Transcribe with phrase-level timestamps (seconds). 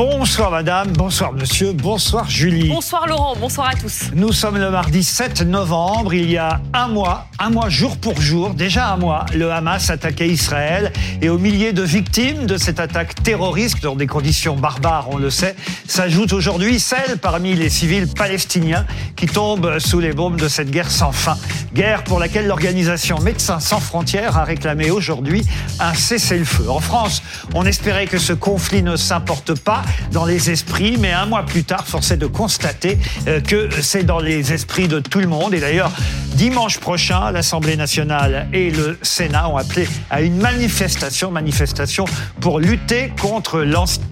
[0.00, 2.68] Bonsoir madame, bonsoir monsieur, bonsoir Julie.
[2.68, 4.04] Bonsoir Laurent, bonsoir à tous.
[4.14, 8.18] Nous sommes le mardi 7 novembre, il y a un mois, un mois jour pour
[8.18, 12.80] jour, déjà un mois, le Hamas attaquait Israël et aux milliers de victimes de cette
[12.80, 15.54] attaque terroriste dans des conditions barbares, on le sait,
[15.86, 20.90] s'ajoute aujourd'hui celle parmi les civils palestiniens qui tombent sous les bombes de cette guerre
[20.90, 21.36] sans fin.
[21.74, 25.44] Guerre pour laquelle l'organisation Médecins sans frontières a réclamé aujourd'hui
[25.78, 26.68] un cessez-le-feu.
[26.68, 27.22] En France,
[27.54, 31.64] on espérait que ce conflit ne s'importe pas dans les esprits, mais un mois plus
[31.64, 35.54] tard, force est de constater euh, que c'est dans les esprits de tout le monde.
[35.54, 35.92] Et d'ailleurs,
[36.34, 42.04] dimanche prochain, l'Assemblée nationale et le Sénat ont appelé à une manifestation, manifestation
[42.40, 43.60] pour lutter contre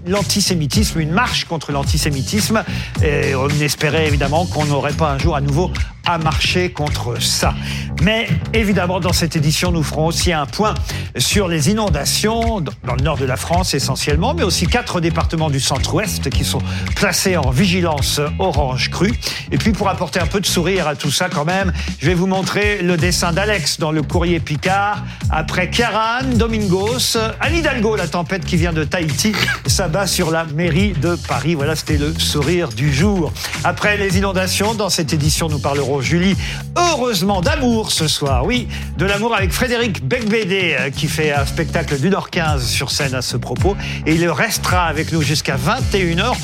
[0.05, 2.63] l'antisémitisme, une marche contre l'antisémitisme.
[3.03, 5.71] Et on espérait évidemment qu'on n'aurait pas un jour à nouveau
[6.05, 7.53] à marcher contre ça.
[8.01, 10.73] Mais évidemment, dans cette édition, nous ferons aussi un point
[11.17, 15.59] sur les inondations dans le nord de la France essentiellement, mais aussi quatre départements du
[15.59, 16.61] centre-ouest qui sont
[16.95, 19.13] placés en vigilance orange crue.
[19.51, 22.13] Et puis pour apporter un peu de sourire à tout ça quand même, je vais
[22.13, 25.03] vous montrer le dessin d'Alex dans le courrier Picard.
[25.29, 29.33] Après Karan, Domingos, Anne Hidalgo, la tempête qui vient de Tahiti,
[29.65, 31.55] s'abat sur la mairie de Paris.
[31.55, 33.33] Voilà, c'était le sourire du jour.
[33.63, 36.35] Après les inondations, dans cette édition, nous parlerons, Julie,
[36.77, 38.45] heureusement d'amour ce soir.
[38.45, 42.91] Oui, de l'amour avec Frédéric Becbédé euh, qui fait un spectacle d'une heure 15 sur
[42.91, 43.75] scène à ce propos.
[44.05, 46.35] Et il restera avec nous jusqu'à 21h.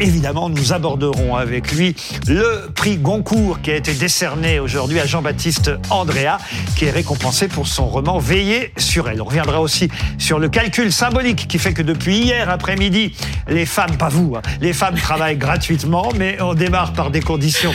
[0.00, 1.94] Évidemment, nous aborderons avec lui
[2.26, 6.38] le prix Goncourt qui a été décerné aujourd'hui à Jean-Baptiste Andrea,
[6.76, 9.20] qui est récompensé pour son roman Veiller sur elle.
[9.22, 13.14] On reviendra aussi sur le calcul symbolique qui fait que depuis hier après-midi,
[13.48, 17.72] les femmes, pas vous, hein, les femmes travaillent gratuitement, mais on démarre par des conditions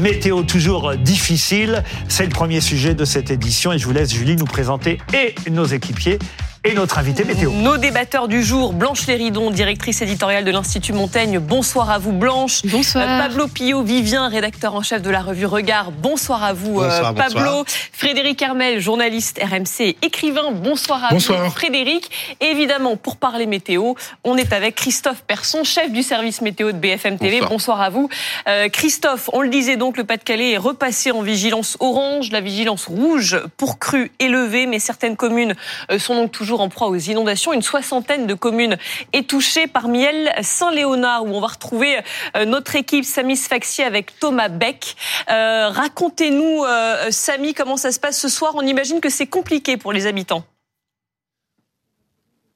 [0.00, 1.82] météo toujours difficiles.
[2.08, 5.34] C'est le premier sujet de cette édition et je vous laisse Julie nous présenter et
[5.50, 6.18] nos équipiers
[6.64, 7.52] et notre invité météo.
[7.52, 11.38] Nos débatteurs du jour, Blanche Léridon, directrice éditoriale de l'Institut Montaigne.
[11.38, 12.62] Bonsoir à vous Blanche.
[12.64, 13.04] Bonsoir.
[13.08, 15.92] Euh, Pablo Pillot Vivien, rédacteur en chef de la revue Regard.
[15.92, 17.40] Bonsoir à vous bonsoir, euh, Pablo.
[17.40, 17.64] Bonsoir.
[17.92, 20.50] Frédéric Hermel, journaliste RMC, écrivain.
[20.50, 21.44] Bonsoir à bonsoir.
[21.44, 22.10] vous Frédéric.
[22.40, 23.94] évidemment, pour parler météo,
[24.24, 27.40] on est avec Christophe Persson, chef du service météo de BFM TV.
[27.40, 28.08] Bonsoir, bonsoir à vous.
[28.48, 32.86] Euh, Christophe, on le disait donc, le Pas-de-Calais est repassé en vigilance orange, la vigilance
[32.86, 35.54] rouge pour crue élevée, mais certaines communes
[35.98, 38.76] sont donc toujours en proie aux inondations une soixantaine de communes
[39.12, 41.98] est touchée, parmi elles Saint-Léonard, où on va retrouver
[42.36, 44.96] euh, notre équipe Samy Sfaxi avec Thomas Beck.
[45.30, 48.54] Euh, Racontez-nous, euh, Samy, comment ça se passe ce soir?
[48.56, 50.44] On imagine que c'est compliqué pour les habitants.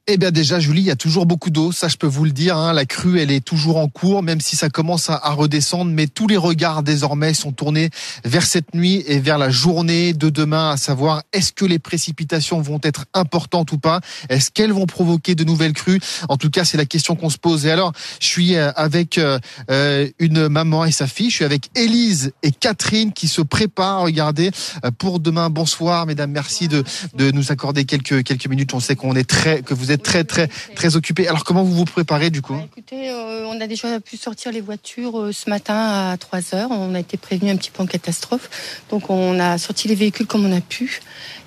[0.09, 2.33] Eh bien déjà, Julie, il y a toujours beaucoup d'eau, ça je peux vous le
[2.33, 2.57] dire.
[2.57, 2.73] Hein.
[2.73, 5.93] La crue, elle est toujours en cours, même si ça commence à, redescendre.
[5.93, 7.89] Mais tous les regards désormais sont tournés
[8.25, 12.61] vers cette nuit et vers la journée de demain, à savoir est-ce que les précipitations
[12.61, 14.01] vont être importantes ou pas?
[14.29, 16.01] Est-ce qu'elles vont provoquer de nouvelles crues?
[16.29, 17.65] En tout cas, c'est la question qu'on se pose.
[17.67, 19.39] Et alors, je suis euh, avec euh,
[19.71, 21.31] euh, une maman et sa fille.
[21.31, 24.03] Je suis avec Élise et Catherine qui se préparent.
[24.03, 24.51] Regardez
[24.99, 25.49] pour demain.
[25.49, 26.33] Bonsoir, mesdames.
[26.33, 26.83] Merci de,
[27.15, 28.75] de nous accorder quelques quelques minutes.
[28.75, 31.29] On sait qu'on est très que vous êtes très très très occupé.
[31.29, 34.51] Alors comment vous vous préparez du coup bah, Écoutez, euh, on a déjà pu sortir
[34.53, 36.69] les voitures euh, ce matin à 3 heures.
[36.71, 38.49] On a été prévenu un petit peu en catastrophe,
[38.91, 41.01] donc on a sorti les véhicules comme on a pu.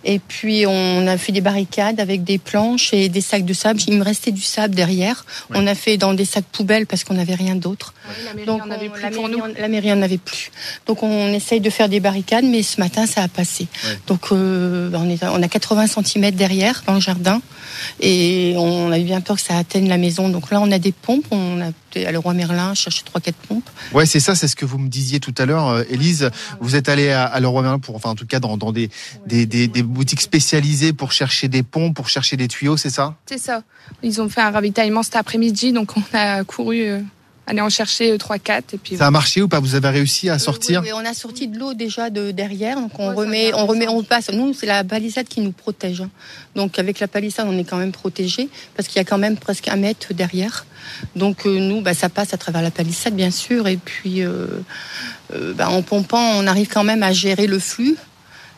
[0.07, 3.79] Et puis on a fait des barricades avec des planches et des sacs de sable.
[3.87, 5.25] Il me restait du sable derrière.
[5.49, 5.57] Ouais.
[5.59, 7.95] On a fait dans des sacs poubelles parce qu'on n'avait rien d'autre.
[8.23, 9.43] la mairie Donc en avait on- plus la pour mairie nous.
[9.43, 10.51] en- La mairie en avait plus.
[10.85, 13.67] Donc on essaye de faire des barricades, mais ce matin ça a passé.
[13.83, 13.97] Ouais.
[14.05, 17.41] Donc euh, on, est, on a 80 cm derrière dans le jardin
[17.99, 20.29] et on avait bien peur que ça atteigne la maison.
[20.29, 21.25] Donc là on a des pompes.
[21.31, 23.69] On a été à le roi Merlin chercher trois quatre pompes.
[23.93, 26.29] Ouais, c'est ça, c'est ce que vous me disiez tout à l'heure, euh, Élise.
[26.59, 28.89] Vous êtes allée à, à Leroy Merlin pour, enfin en tout cas dans, dans des,
[29.27, 33.15] des, des, des boutiques spécialisées pour chercher des ponts, pour chercher des tuyaux, c'est ça?
[33.25, 33.63] C'est ça.
[34.03, 37.01] Ils ont fait un ravitaillement cet après-midi, donc on a couru euh,
[37.47, 39.59] aller en chercher 3-4 et puis Ça a marché ou pas?
[39.59, 40.81] Vous avez réussi à sortir?
[40.81, 43.65] Oui, oui, on a sorti de l'eau déjà de derrière, donc on Ouais, remet, on
[43.65, 44.31] remet, on passe.
[44.31, 46.01] Nous, c'est la palissade qui nous protège.
[46.01, 46.09] hein.
[46.55, 49.37] Donc avec la palissade, on est quand même protégé parce qu'il y a quand même
[49.37, 50.65] presque un mètre derrière.
[51.15, 54.47] Donc euh, nous, bah, ça passe à travers la palissade, bien sûr, et puis euh,
[55.33, 57.95] euh, bah, en pompant, on arrive quand même à gérer le flux.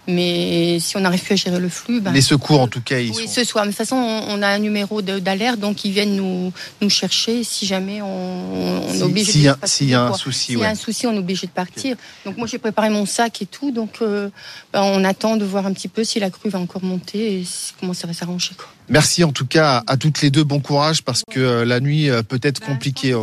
[0.08, 3.00] Mais si on n'arrive plus à gérer le flux, bah, Les secours en tout cas,
[3.00, 3.34] ils oui, sont.
[3.34, 3.66] ce soir.
[3.66, 7.44] Mais de toute façon, on a un numéro d'alerte, donc ils viennent nous, nous chercher
[7.44, 9.94] si jamais on, on est Si- obligé S'il y, de a- se passer, s'il y
[9.96, 11.98] a un souci, S'il y a un souci, on est obligé de partir.
[12.26, 14.30] Donc moi, j'ai préparé mon sac et tout, donc euh,
[14.72, 17.44] bah, on attend de voir un petit peu si la crue va encore monter et
[17.80, 18.52] comment ça va s'arranger.
[18.90, 22.10] Merci en tout cas à toutes les deux, bon courage parce que euh, la nuit
[22.10, 23.14] euh, peut être Bah, compliquée.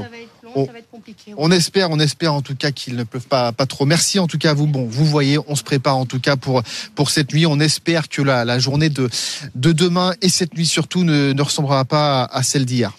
[0.54, 0.88] Ça va être.
[1.36, 3.84] On espère, on espère en tout cas qu'il ne pleuve pas, pas trop.
[3.86, 4.66] Merci en tout cas à vous.
[4.66, 6.62] Bon, vous voyez, on se prépare en tout cas pour,
[6.94, 7.46] pour cette nuit.
[7.46, 9.08] On espère que la, la journée de,
[9.54, 12.92] de demain et cette nuit surtout ne, ne ressemblera pas à celle d'hier.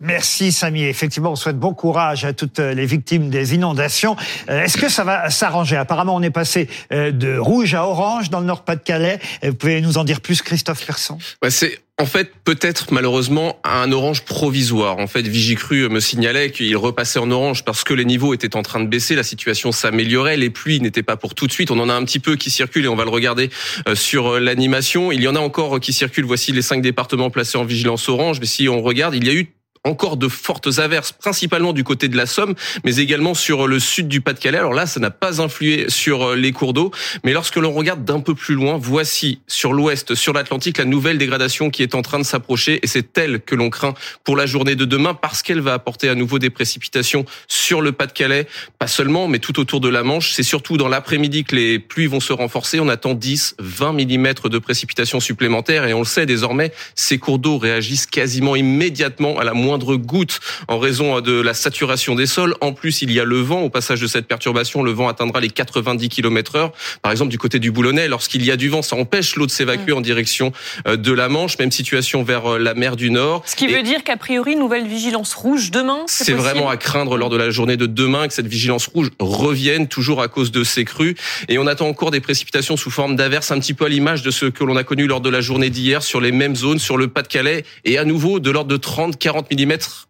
[0.00, 0.82] Merci Samy.
[0.82, 4.16] Effectivement, on souhaite bon courage à toutes les victimes des inondations.
[4.50, 5.76] Euh, Est-ce que ça va s'arranger?
[5.76, 9.18] Apparemment, on est passé euh, de rouge à orange dans le Nord-Pas-de-Calais.
[9.44, 13.60] Euh, Vous pouvez nous en dire plus, Christophe Persson Ouais, c'est en fait peut-être malheureusement
[13.62, 14.98] un orange provisoire.
[14.98, 18.62] En fait, Vigicru me signalait qu'il repassait en orange parce que les niveaux étaient en
[18.62, 21.70] train de baisser, la situation s'améliorait, les pluies n'étaient pas pour tout de suite.
[21.70, 23.50] On en a un petit peu qui circulent et on va le regarder
[23.88, 25.12] euh, sur l'animation.
[25.12, 26.24] Il y en a encore qui circulent.
[26.24, 28.40] Voici les cinq départements placés en vigilance orange.
[28.40, 29.54] Mais si on regarde, il y a eu
[29.84, 32.54] encore de fortes averses, principalement du côté de la Somme,
[32.84, 34.58] mais également sur le sud du Pas-de-Calais.
[34.58, 36.90] Alors là, ça n'a pas influé sur les cours d'eau,
[37.22, 41.18] mais lorsque l'on regarde d'un peu plus loin, voici sur l'ouest, sur l'Atlantique, la nouvelle
[41.18, 43.94] dégradation qui est en train de s'approcher, et c'est elle que l'on craint
[44.24, 47.92] pour la journée de demain, parce qu'elle va apporter à nouveau des précipitations sur le
[47.92, 48.46] Pas-de-Calais,
[48.78, 50.32] pas seulement, mais tout autour de la Manche.
[50.32, 52.80] C'est surtout dans l'après-midi que les pluies vont se renforcer.
[52.80, 57.38] On attend 10, 20 mm de précipitations supplémentaires, et on le sait désormais, ces cours
[57.38, 62.54] d'eau réagissent quasiment immédiatement à la moindre goutte en raison de la saturation des sols.
[62.60, 63.62] En plus, il y a le vent.
[63.62, 66.72] Au passage de cette perturbation, le vent atteindra les 90 km heure.
[67.02, 69.50] Par exemple, du côté du Boulonnais, lorsqu'il y a du vent, ça empêche l'eau de
[69.50, 70.52] s'évacuer en direction
[70.86, 71.58] euh, de la Manche.
[71.58, 73.42] Même situation vers euh, la mer du Nord.
[73.46, 76.04] Ce qui veut dire qu'a priori, nouvelle vigilance rouge demain.
[76.06, 79.88] C'est vraiment à craindre lors de la journée de demain que cette vigilance rouge revienne,
[79.88, 81.16] toujours à cause de ces crues.
[81.48, 84.30] Et on attend encore des précipitations sous forme d'averses, un petit peu à l'image de
[84.30, 86.96] ce que l'on a connu lors de la journée d'hier sur les mêmes zones, sur
[86.96, 89.63] le Pas-de-Calais, et à nouveau de l'ordre de 30-40 mm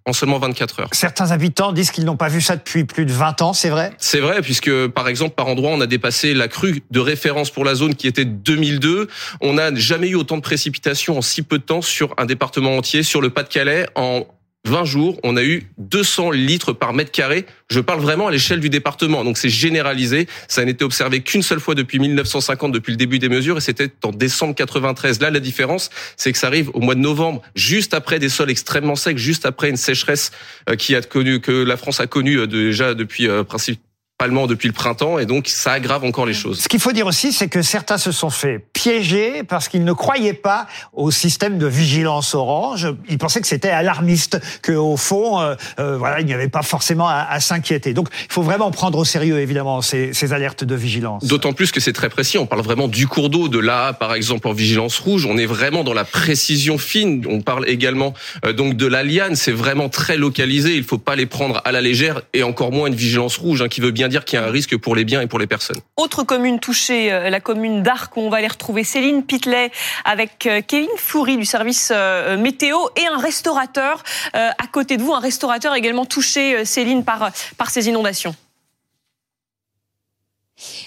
[0.05, 0.89] en seulement 24 heures.
[0.93, 3.93] Certains habitants disent qu'ils n'ont pas vu ça depuis plus de 20 ans, c'est vrai?
[3.99, 7.65] C'est vrai, puisque par exemple, par endroit, on a dépassé la crue de référence pour
[7.65, 9.09] la zone qui était 2002.
[9.41, 12.77] On n'a jamais eu autant de précipitations en si peu de temps sur un département
[12.77, 14.27] entier, sur le Pas-de-Calais, en
[14.67, 17.45] 20 jours, on a eu 200 litres par mètre carré.
[17.69, 20.27] Je parle vraiment à l'échelle du département, donc c'est généralisé.
[20.49, 23.61] Ça n'a été observé qu'une seule fois depuis 1950, depuis le début des mesures, et
[23.61, 25.21] c'était en décembre 93.
[25.21, 28.51] Là, la différence, c'est que ça arrive au mois de novembre, juste après des sols
[28.51, 30.33] extrêmement secs, juste après une sécheresse
[30.71, 33.81] euh, qui a connu que la France a connue euh, déjà depuis euh, principe
[34.17, 36.61] principalement depuis le printemps et donc ça aggrave encore les choses.
[36.61, 39.93] Ce qu'il faut dire aussi, c'est que certains se sont fait piéger parce qu'ils ne
[39.93, 42.87] croyaient pas au système de vigilance orange.
[43.09, 46.63] Ils pensaient que c'était alarmiste, que au fond, euh, euh, voilà, il n'y avait pas
[46.63, 47.93] forcément à, à s'inquiéter.
[47.93, 51.25] Donc, il faut vraiment prendre au sérieux, évidemment, ces, ces alertes de vigilance.
[51.25, 52.39] D'autant plus que c'est très précis.
[52.39, 55.27] On parle vraiment du cours d'eau, de là, par exemple, en vigilance rouge.
[55.27, 57.25] On est vraiment dans la précision fine.
[57.29, 58.15] On parle également
[58.45, 59.35] euh, donc de la liane.
[59.35, 60.77] C'est vraiment très localisé.
[60.77, 63.69] Il faut pas les prendre à la légère et encore moins une vigilance rouge hein,
[63.69, 65.49] qui veut bien dire qu'il y a un risque pour les biens et pour les
[65.49, 65.81] personnes.
[65.97, 69.73] Autre commune touchée, euh, la commune d'Arc, où on va aller retrouver Céline Pitlet
[70.05, 74.03] avec euh, Kevin Foury du service euh, météo et un restaurateur
[74.33, 78.35] à côté de vous, un restaurateur également touché, Céline, par, par ces inondations.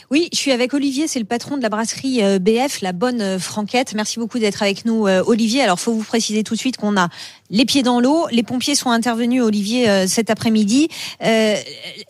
[0.10, 3.94] Oui, je suis avec Olivier, c'est le patron de la brasserie BF, la bonne franquette.
[3.94, 5.62] Merci beaucoup d'être avec nous, Olivier.
[5.62, 7.10] Alors, faut vous préciser tout de suite qu'on a
[7.50, 8.28] les pieds dans l'eau.
[8.32, 10.88] Les pompiers sont intervenus, Olivier, cet après-midi.
[11.24, 11.56] Euh,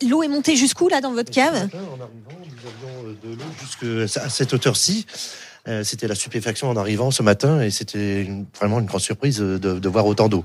[0.08, 1.54] l'eau est montée jusqu'où là dans votre cave?
[1.54, 2.08] En arrivant,
[2.40, 5.06] nous avions de l'eau jusqu'à cette hauteur-ci.
[5.68, 9.36] Euh, c'était la stupéfaction en arrivant ce matin et c'était une, vraiment une grande surprise
[9.38, 10.44] de, de voir autant d'eau.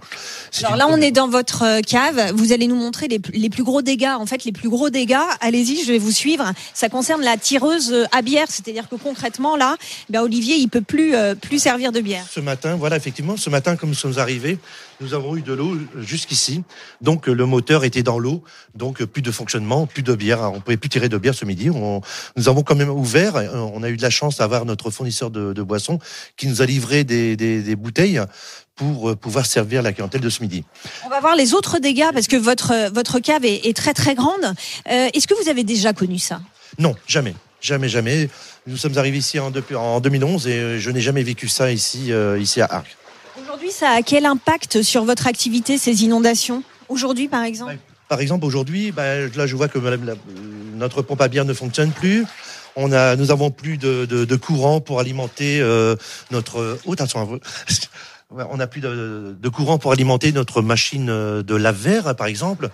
[0.63, 2.33] Alors là, on est dans votre cave.
[2.35, 4.15] Vous allez nous montrer les, les plus gros dégâts.
[4.19, 6.51] En fait, les plus gros dégâts, allez-y, je vais vous suivre.
[6.73, 9.77] Ça concerne la tireuse à bière, c'est-à-dire que concrètement, là,
[10.09, 12.25] ben, Olivier, il peut plus, euh, plus servir de bière.
[12.29, 14.59] Ce matin, voilà, effectivement, ce matin, comme nous sommes arrivés,
[14.99, 16.63] nous avons eu de l'eau jusqu'ici.
[17.01, 18.43] Donc le moteur était dans l'eau,
[18.75, 20.51] donc plus de fonctionnement, plus de bière.
[20.53, 21.69] On pouvait plus tirer de bière ce midi.
[21.69, 22.01] On,
[22.37, 23.35] nous avons quand même ouvert.
[23.73, 25.99] On a eu de la chance d'avoir notre fournisseur de, de boissons
[26.37, 28.21] qui nous a livré des, des, des bouteilles
[28.75, 30.63] pour pouvoir servir la clientèle de ce midi.
[31.05, 34.15] On va voir les autres dégâts parce que votre votre cave est, est très très
[34.15, 34.43] grande.
[34.89, 36.41] Euh, Est-ce que vous avez déjà connu ça?
[36.79, 37.35] Non, jamais.
[37.61, 38.29] Jamais, jamais.
[38.67, 42.11] Nous sommes arrivés ici en, depuis, en 2011 et je n'ai jamais vécu ça ici,
[42.11, 42.97] euh, ici à Arc.
[43.41, 46.63] Aujourd'hui, ça a quel impact sur votre activité, ces inondations?
[46.89, 47.77] Aujourd'hui, par exemple?
[48.09, 49.97] Par exemple, aujourd'hui, bah, là, je vois que la,
[50.75, 52.25] notre pompe à bière ne fonctionne plus.
[52.75, 55.95] On a, nous avons plus de, de, de courant pour alimenter euh,
[56.31, 56.79] notre.
[56.85, 57.39] Oh, attention,
[58.31, 62.69] on n'a plus de, de, courant pour alimenter notre machine de lave-verre, par exemple.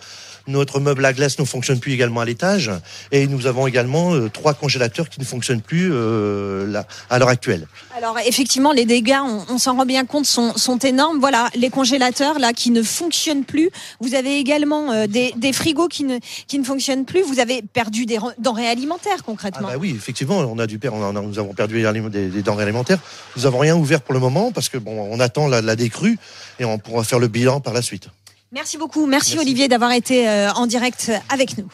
[0.49, 2.71] Notre meuble à glace ne fonctionne plus également à l'étage.
[3.11, 7.29] Et nous avons également euh, trois congélateurs qui ne fonctionnent plus euh, là, à l'heure
[7.29, 7.67] actuelle.
[7.95, 11.19] Alors effectivement, les dégâts, on, on s'en rend bien compte, sont, sont, énormes.
[11.19, 13.69] Voilà, les congélateurs là qui ne fonctionnent plus.
[13.99, 17.21] Vous avez également euh, des, des, frigos qui ne, qui ne fonctionnent plus.
[17.21, 19.67] Vous avez perdu des denrées alimentaires concrètement.
[19.69, 22.63] Ah bah oui, effectivement, on a dû on a, nous avons perdu des, des, denrées
[22.63, 22.99] alimentaires.
[23.37, 26.17] Nous n'avons rien ouvert pour le moment parce que bon, on attend la, la décrue
[26.59, 28.07] et on pourra faire le bilan par la suite.
[28.51, 29.05] Merci beaucoup.
[29.05, 31.69] Merci, Olivier d'avoir été euh, en direct avec nous.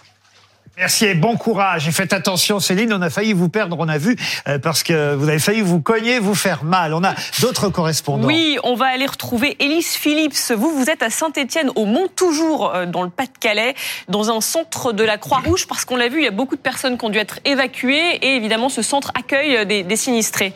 [0.78, 1.88] Merci et bon courage.
[1.88, 4.18] Et faites attention, Céline, on a failli vous perdre, on a vu,
[4.50, 6.94] euh, parce que vous avez failli vous cogner, vous faire mal.
[6.94, 8.28] On a d'autres correspondants.
[8.28, 10.52] Oui, on va aller retrouver Élise Phillips.
[10.52, 13.74] Vous, vous êtes à Saint-Étienne, au Mont-Toujours, euh, dans le Pas-de-Calais,
[14.10, 16.62] dans un centre de la Croix-Rouge, parce qu'on l'a vu, il y a beaucoup de
[16.62, 20.54] personnes qui ont dû être évacuées, et évidemment, ce centre accueille des, des sinistrés.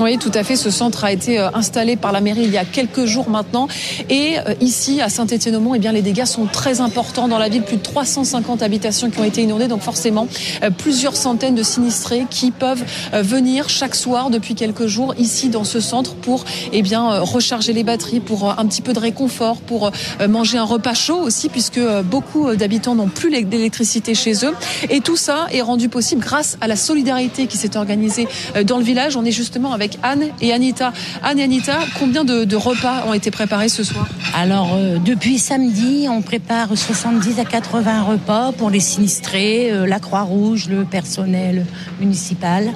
[0.00, 0.56] Oui, tout à fait.
[0.56, 3.68] Ce centre a été euh, installé par la mairie il y a quelques jours maintenant.
[4.10, 7.62] Et euh, ici, à Saint-Étienne-au-Mont, eh bien, les dégâts sont très importants dans la ville.
[7.62, 9.68] Plus de 350 habitations qui ont été inondées.
[9.68, 10.26] Donc forcément,
[10.64, 15.64] euh, plusieurs centaines de sinistrés qui peuvent venir chaque soir depuis quelques jours ici dans
[15.64, 19.90] ce centre pour eh bien, recharger les batteries, pour un petit peu de réconfort, pour
[20.28, 24.54] manger un repas chaud aussi, puisque beaucoup d'habitants n'ont plus d'électricité chez eux.
[24.90, 28.26] Et tout ça est rendu possible grâce à la solidarité qui s'est organisée
[28.64, 29.16] dans le village.
[29.16, 30.94] On est justement avec avec Anne et Anita.
[31.22, 36.06] Anne et Anita, combien de, repas ont été préparés ce soir Alors, euh, depuis samedi,
[36.08, 41.66] on prépare 70 à 80 repas pour les sinistrés, euh, la Croix-Rouge, le personnel
[42.00, 42.72] municipal,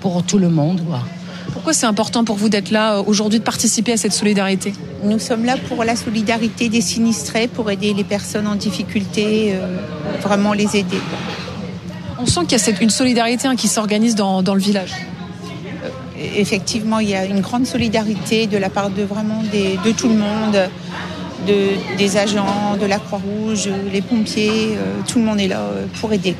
[0.00, 0.82] pour tout le monde.
[1.52, 5.18] Pourquoi c'est important pour vous d'être là euh, aujourd'hui, de participer à cette solidarité Nous
[5.18, 9.54] sommes là pour la solidarité des sinistrés, pour aider les personnes en difficulté,
[10.22, 11.00] vraiment les aider.
[12.20, 14.92] On sent qu'il y a une solidarité hein, qui s'organise dans le village
[16.36, 19.42] effectivement, il y a une grande solidarité de la part de vraiment
[19.96, 20.68] tout le monde,
[21.46, 25.86] de, des agents, de la Croix-Rouge, les pompiers, euh, tout le monde est là euh,
[26.00, 26.34] pour aider.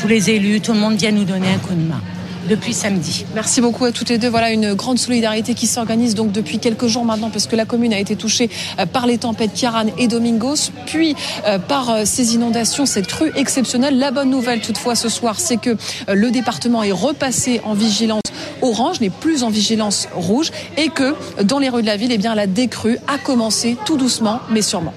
[0.00, 2.00] Tous les élus, tout le monde vient nous donner un coup de main
[2.48, 3.24] depuis samedi.
[3.34, 4.28] Merci beaucoup à toutes les deux.
[4.28, 7.92] Voilà une grande solidarité qui s'organise donc depuis quelques jours maintenant parce que la commune
[7.92, 8.50] a été touchée
[8.92, 11.14] par les tempêtes Kiaran et Domingos, puis
[11.68, 13.98] par ces inondations, cette crue exceptionnelle.
[13.98, 15.76] La bonne nouvelle toutefois ce soir, c'est que
[16.08, 18.22] le département est repassé en vigilance
[18.62, 22.18] orange, n'est plus en vigilance rouge et que dans les rues de la ville, eh
[22.18, 24.94] bien, la décrue a commencé tout doucement, mais sûrement.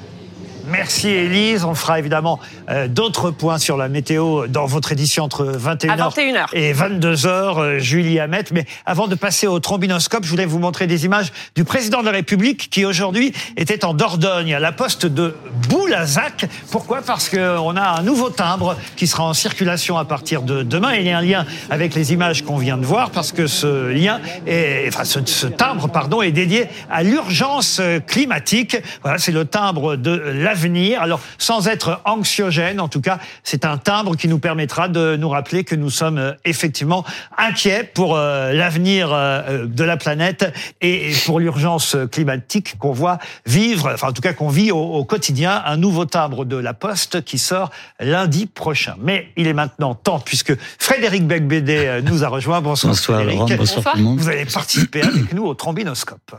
[0.68, 1.66] Merci Élise.
[1.66, 2.40] On fera évidemment
[2.72, 8.18] euh, d'autres points sur la météo dans votre édition entre 21h, et 22h, euh, Julie
[8.20, 8.46] Hamet.
[8.54, 12.06] Mais avant de passer au trombinoscope, je voulais vous montrer des images du président de
[12.06, 15.36] la République qui aujourd'hui était en Dordogne, à la poste de
[15.68, 16.46] Boulazac.
[16.72, 17.02] Pourquoi?
[17.02, 20.94] Parce qu'on a un nouveau timbre qui sera en circulation à partir de demain.
[20.94, 23.90] Il y a un lien avec les images qu'on vient de voir parce que ce
[23.90, 28.78] lien, est, enfin ce, ce timbre, pardon, est dédié à l'urgence climatique.
[29.02, 31.02] Voilà, c'est le timbre de la venir.
[31.02, 35.30] Alors, sans être anxiogène, en tout cas, c'est un timbre qui nous permettra de nous
[35.30, 37.04] rappeler que nous sommes euh, effectivement
[37.38, 43.92] inquiets pour euh, l'avenir euh, de la planète et pour l'urgence climatique qu'on voit vivre,
[43.94, 47.38] enfin en tout cas qu'on vit au, quotidien, un nouveau timbre de la Poste qui
[47.38, 48.96] sort lundi prochain.
[49.00, 52.62] Mais il est maintenant temps, puisque Frédéric Becbédé nous a rejoint.
[52.62, 53.58] Bonsoir, bonsoir Frédéric.
[53.58, 54.20] bonsoir le monde.
[54.20, 56.36] Vous allez participer avec nous au trombinoscope.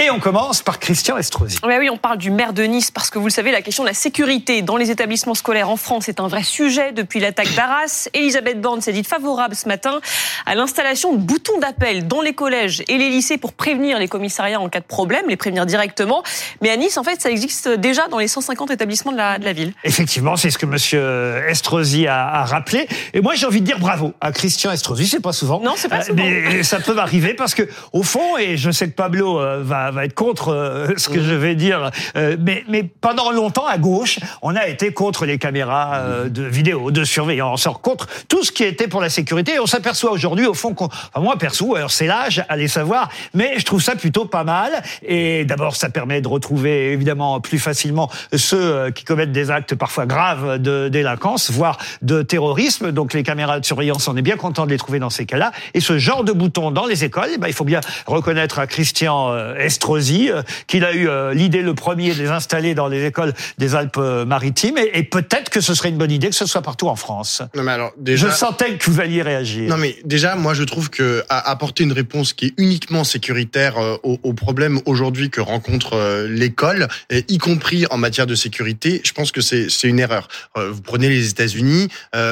[0.00, 1.58] Et on commence par Christian Estrosi.
[1.64, 3.82] Oui, oui, on parle du maire de Nice parce que vous le savez, la question
[3.82, 7.52] de la sécurité dans les établissements scolaires en France est un vrai sujet depuis l'attaque
[7.56, 8.08] d'Arras.
[8.14, 10.00] Elisabeth Borne s'est dite favorable ce matin
[10.46, 14.60] à l'installation de boutons d'appel dans les collèges et les lycées pour prévenir les commissariats
[14.60, 16.22] en cas de problème, les prévenir directement.
[16.62, 19.44] Mais à Nice, en fait, ça existe déjà dans les 150 établissements de la, de
[19.44, 19.72] la ville.
[19.82, 22.86] Effectivement, c'est ce que Monsieur Estrosi a, a rappelé.
[23.14, 25.08] Et moi, j'ai envie de dire bravo à Christian Estrosi.
[25.08, 25.58] C'est pas souvent.
[25.60, 26.22] Non, c'est pas souvent.
[26.22, 30.04] Mais ça peut m'arriver parce que, au fond, et je sais que Pablo euh, va
[30.04, 31.90] être contre euh, ce que je vais dire.
[32.16, 36.42] Euh, mais, mais pendant longtemps, à gauche, on a été contre les caméras euh, de
[36.42, 39.54] vidéo, de surveillance, contre tout ce qui était pour la sécurité.
[39.54, 43.54] Et on s'aperçoit aujourd'hui, au fond, enfin, moi perso, alors c'est l'âge, allez savoir, mais
[43.58, 44.70] je trouve ça plutôt pas mal.
[45.02, 50.06] Et d'abord, ça permet de retrouver évidemment plus facilement ceux qui commettent des actes parfois
[50.06, 52.92] graves de délinquance, voire de terrorisme.
[52.92, 55.52] Donc les caméras de surveillance, on est bien content de les trouver dans ces cas-là.
[55.74, 58.66] Et ce genre de bouton dans les écoles, eh ben, il faut bien reconnaître à
[58.66, 59.32] Christian
[59.78, 63.32] Estrosi euh, qu'il a eu euh, l'idée le premier de les installer dans les écoles
[63.58, 64.76] des Alpes-Maritimes.
[64.92, 67.42] Et, peut-être que ce serait une bonne idée que ce soit partout en France.
[67.54, 68.28] Non, mais alors, déjà...
[68.28, 69.70] Je sentais que vous alliez réagir.
[69.70, 73.96] Non, mais déjà, moi, je trouve que apporter une réponse qui est uniquement sécuritaire euh,
[74.02, 79.32] aux, aux problèmes aujourd'hui que rencontre l'école, y compris en matière de sécurité, je pense
[79.32, 80.28] que c'est une erreur.
[80.56, 81.88] Vous prenez les États-Unis.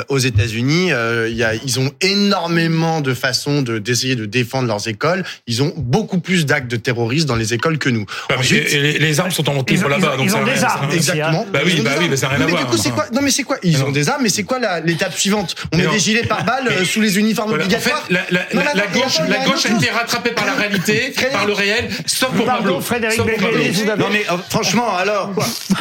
[0.08, 0.90] aux États-Unis,
[1.64, 5.24] ils ont énormément de façons de d'essayer de défendre leurs écoles.
[5.46, 8.04] Ils ont beaucoup plus d'actes de terrorisme dans les les écoles que nous.
[8.28, 10.14] Bah, Ensuite, et les, les, armes sont en Ils là-bas.
[10.18, 10.96] ils donc ont ça des armes aussi, hein.
[10.96, 11.46] Exactement.
[11.52, 12.06] Bah oui, bah des oui, armes.
[12.10, 12.64] mais ça n'a rien à mais voir.
[12.64, 14.58] du coup, c'est quoi Non, mais c'est quoi Ils ont des armes, mais c'est quoi
[14.58, 15.54] la- l'étape suivante?
[15.72, 15.94] On Mais met non.
[15.94, 17.66] des gilets pare-balles euh, sous les uniformes Voilà.
[17.66, 18.04] En fait, obligatoires.
[18.10, 20.54] la, la- Non, la- mais la attends, gauche, la gauche a été rattrapée par la
[20.54, 22.80] réalité, par le réel, sauf pour Pablo.
[22.80, 25.30] Frédéric Non mais euh, franchement, alors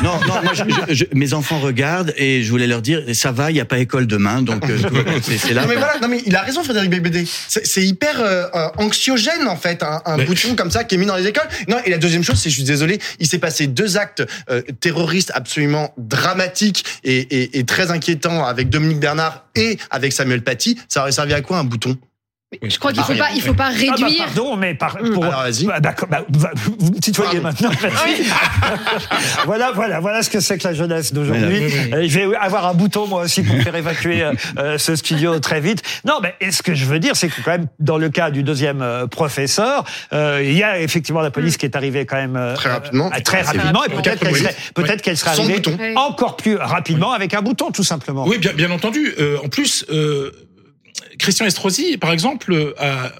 [0.04, 3.32] Non, non, moi, je- je- je- mes enfants regardent et je voulais leur dire, ça
[3.32, 4.78] va, il n'y a pas école demain, donc euh,
[5.24, 5.64] c'est là.
[5.64, 7.26] Non mais voilà, non mais il a raison Frédéric Bébédé.
[7.48, 8.46] C'est hyper euh,
[8.78, 11.45] anxiogène en fait, un, un Mais- bouton comme ça qui est mis dans les écoles.
[11.68, 14.62] Non et la deuxième chose, c'est je suis désolé, il s'est passé deux actes euh,
[14.80, 20.80] terroristes absolument dramatiques et, et, et très inquiétants avec Dominique Bernard et avec Samuel Paty.
[20.88, 21.98] Ça aurait servi à quoi un bouton?
[22.62, 24.26] Je crois qu'il Ah, faut pas, il faut pas Ah bah, réduire.
[24.26, 25.66] pardon, mais par, pour, Alors, vas-y.
[25.66, 27.70] Bah, d'accord, bah, vous me tutoyez maintenant.
[27.70, 28.24] vas-y.
[29.46, 31.64] voilà, voilà, voilà ce que c'est que la jeunesse d'aujourd'hui.
[31.94, 35.40] Euh, Je vais avoir un bouton moi aussi pour faire évacuer euh, euh, ce studio
[35.40, 35.82] très vite.
[36.06, 38.30] Non, mais et ce que je veux dire, c'est que quand même dans le cas
[38.32, 39.84] du deuxième euh, professeur,
[40.14, 43.12] euh, il y a effectivement la police qui est arrivée quand même euh, Très rapidement.
[43.14, 44.20] euh, très rapidement, et peut-être
[45.02, 45.62] qu'elle serait, arrivée
[45.96, 48.26] encore plus rapidement avec un bouton, tout simplement.
[48.28, 49.14] Oui, bien, bien entendu.
[49.20, 50.32] Euh, en plus, euh,
[51.20, 53.12] Christian Estrosi, par exemple, euh, a,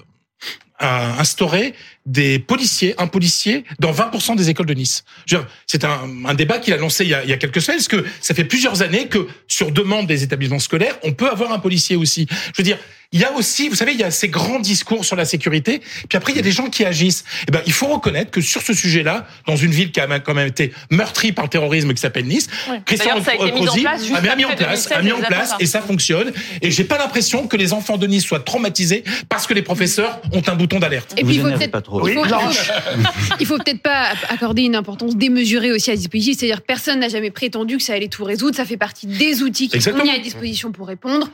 [0.78, 1.74] a instauré
[2.06, 5.04] des policiers, un policier dans 20% des écoles de Nice.
[5.26, 7.32] Je veux dire, C'est un, un débat qu'il a lancé il y a, il y
[7.32, 10.96] a quelques semaines, parce que ça fait plusieurs années que, sur demande des établissements scolaires,
[11.02, 12.26] on peut avoir un policier aussi.
[12.30, 12.78] Je veux dire,
[13.12, 15.80] il y a aussi, vous savez, il y a ces grands discours sur la sécurité,
[16.08, 17.24] puis après il y a des gens qui agissent.
[17.48, 20.34] Eh ben, il faut reconnaître que sur ce sujet-là, dans une ville qui a quand
[20.34, 22.80] même été meurtrie par le terrorisme, qui s'appelle Nice, Ouais.
[22.84, 25.16] Christian ça a été mis en place a mis en place, 2016, a mis en
[25.18, 25.56] les place, attentats.
[25.62, 26.32] et ça fonctionne.
[26.62, 30.20] Et j'ai pas l'impression que les enfants de Nice soient traumatisés parce que les professeurs
[30.32, 31.14] ont un bouton d'alerte.
[31.16, 31.95] Et Vous puis pas trop.
[32.06, 32.70] Il faut- Oui, il faut- Blanche.
[33.40, 36.38] il faut peut-être pas accorder une importance démesurée aussi à ce dispositif.
[36.38, 38.56] C'est-à-dire que personne n'a jamais prétendu que ça allait tout résoudre.
[38.56, 41.28] Ça fait partie des outils qui sont mis à disposition pour répondre.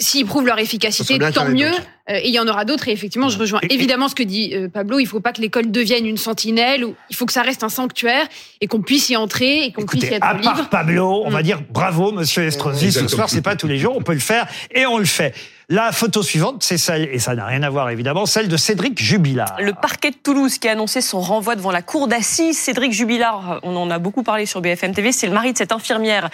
[0.00, 1.70] S'ils prouvent leur efficacité, tant mieux.
[2.10, 2.88] Euh, et il y en aura d'autres.
[2.88, 4.98] Et effectivement, je rejoins Et- et- évidemment ce que dit euh, Pablo.
[4.98, 6.84] Il faut pas que l'école devienne une sentinelle.
[6.84, 8.26] Ou il faut que ça reste un sanctuaire
[8.60, 10.42] et qu'on puisse y entrer et qu'on puisse y être à libre.
[10.54, 11.44] part Pablo, on va Mm.
[11.44, 12.90] dire bravo, monsieur Estrosi.
[12.90, 15.32] Ce soir, c'est pas tous les jours, on peut le faire et on le fait.
[15.68, 19.02] La photo suivante, c'est celle, et ça n'a rien à voir évidemment, celle de Cédric
[19.02, 19.56] Jubilard.
[19.58, 22.56] Le parquet de Toulouse qui a annoncé son renvoi devant la cour d'assises.
[22.56, 25.72] Cédric Jubilard, on en a beaucoup parlé sur BFM TV, c'est le mari de cette
[25.72, 26.30] infirmière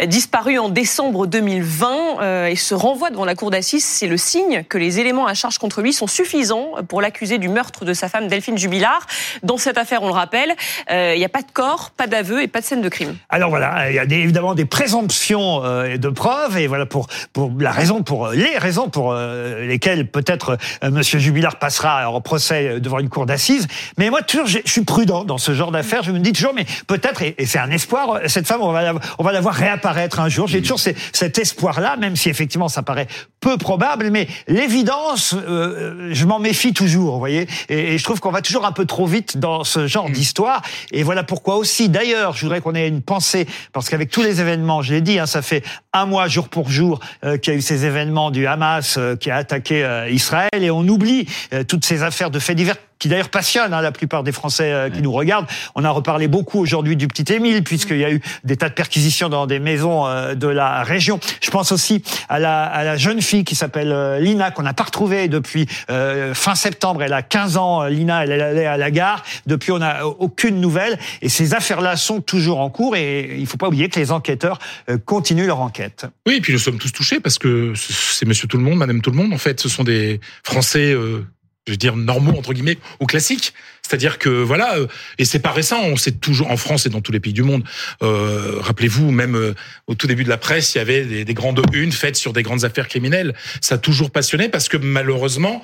[0.00, 2.22] euh, disparue en décembre 2020.
[2.22, 5.34] euh, Et ce renvoi devant la cour d'assises, c'est le signe que les éléments à
[5.34, 9.06] charge contre lui sont suffisants pour l'accuser du meurtre de sa femme Delphine Jubilard.
[9.42, 10.54] Dans cette affaire, on le rappelle,
[10.90, 13.14] euh, il n'y a pas de corps, pas d'aveu et pas de scène de crime.
[13.28, 17.52] Alors voilà, il y a des- évidemment des présomptions de preuves et voilà pour pour
[17.60, 22.80] la raison pour les raisons pour euh, lesquelles peut-être euh, Monsieur Jubilard passera en procès
[22.80, 23.66] devant une cour d'assises.
[23.98, 26.02] Mais moi toujours je suis prudent dans ce genre d'affaires.
[26.02, 28.72] Je me dis toujours mais peut-être et, et c'est un espoir euh, cette femme on
[28.72, 30.46] va la, on va la voir réapparaître un jour.
[30.46, 33.06] J'ai toujours ces- cet espoir là même si effectivement ça paraît
[33.40, 34.10] peu probable.
[34.10, 37.48] Mais l'évidence euh, je m'en méfie toujours vous voyez.
[37.68, 40.62] Et, et je trouve qu'on va toujours un peu trop vite dans ce genre d'histoire.
[40.92, 43.46] Et voilà pourquoi aussi d'ailleurs je voudrais qu'on ait une pensée.
[43.72, 46.70] Parce qu'avec tous les événements je l'ai dit hein, ça fait un mois jour pour
[46.70, 48.59] jour euh, qu'il y a eu ces événements du Hamas
[48.96, 50.48] euh, qui a attaqué euh, Israël.
[50.54, 53.90] Et on oublie euh, toutes ces affaires de faits divers qui d'ailleurs passionnent hein, la
[53.90, 55.46] plupart des Français euh, qui nous regardent.
[55.74, 58.74] On a reparlé beaucoup aujourd'hui du petit Émile, puisqu'il y a eu des tas de
[58.74, 61.18] perquisitions dans des maisons euh, de la région.
[61.42, 64.74] Je pense aussi à la, à la jeune fille qui s'appelle euh, Lina, qu'on n'a
[64.74, 67.02] pas retrouvée depuis euh, fin septembre.
[67.02, 69.24] Elle a 15 ans, euh, Lina, elle est allée à la gare.
[69.46, 70.98] Depuis, on n'a aucune nouvelle.
[71.22, 72.96] Et ces affaires-là sont toujours en cours.
[72.96, 74.58] Et il faut pas oublier que les enquêteurs
[74.88, 76.06] euh, continuent leur enquête.
[76.26, 79.00] Oui, et puis nous sommes tous touchés parce que c'est Monsieur Tout le Monde, Madame
[79.00, 79.32] Tout le Monde.
[79.32, 81.26] En fait, ce sont des Français, euh,
[81.66, 83.54] je veux dire normaux entre guillemets ou classiques.
[83.82, 84.86] C'est-à-dire que voilà, euh,
[85.18, 85.80] et c'est pas récent.
[85.82, 87.64] On sait toujours en France et dans tous les pays du monde.
[88.02, 89.54] Euh, Rappelez-vous, même euh,
[89.86, 92.32] au tout début de la presse, il y avait des, des grandes unes faites sur
[92.32, 93.34] des grandes affaires criminelles.
[93.60, 95.62] Ça a toujours passionné parce que malheureusement.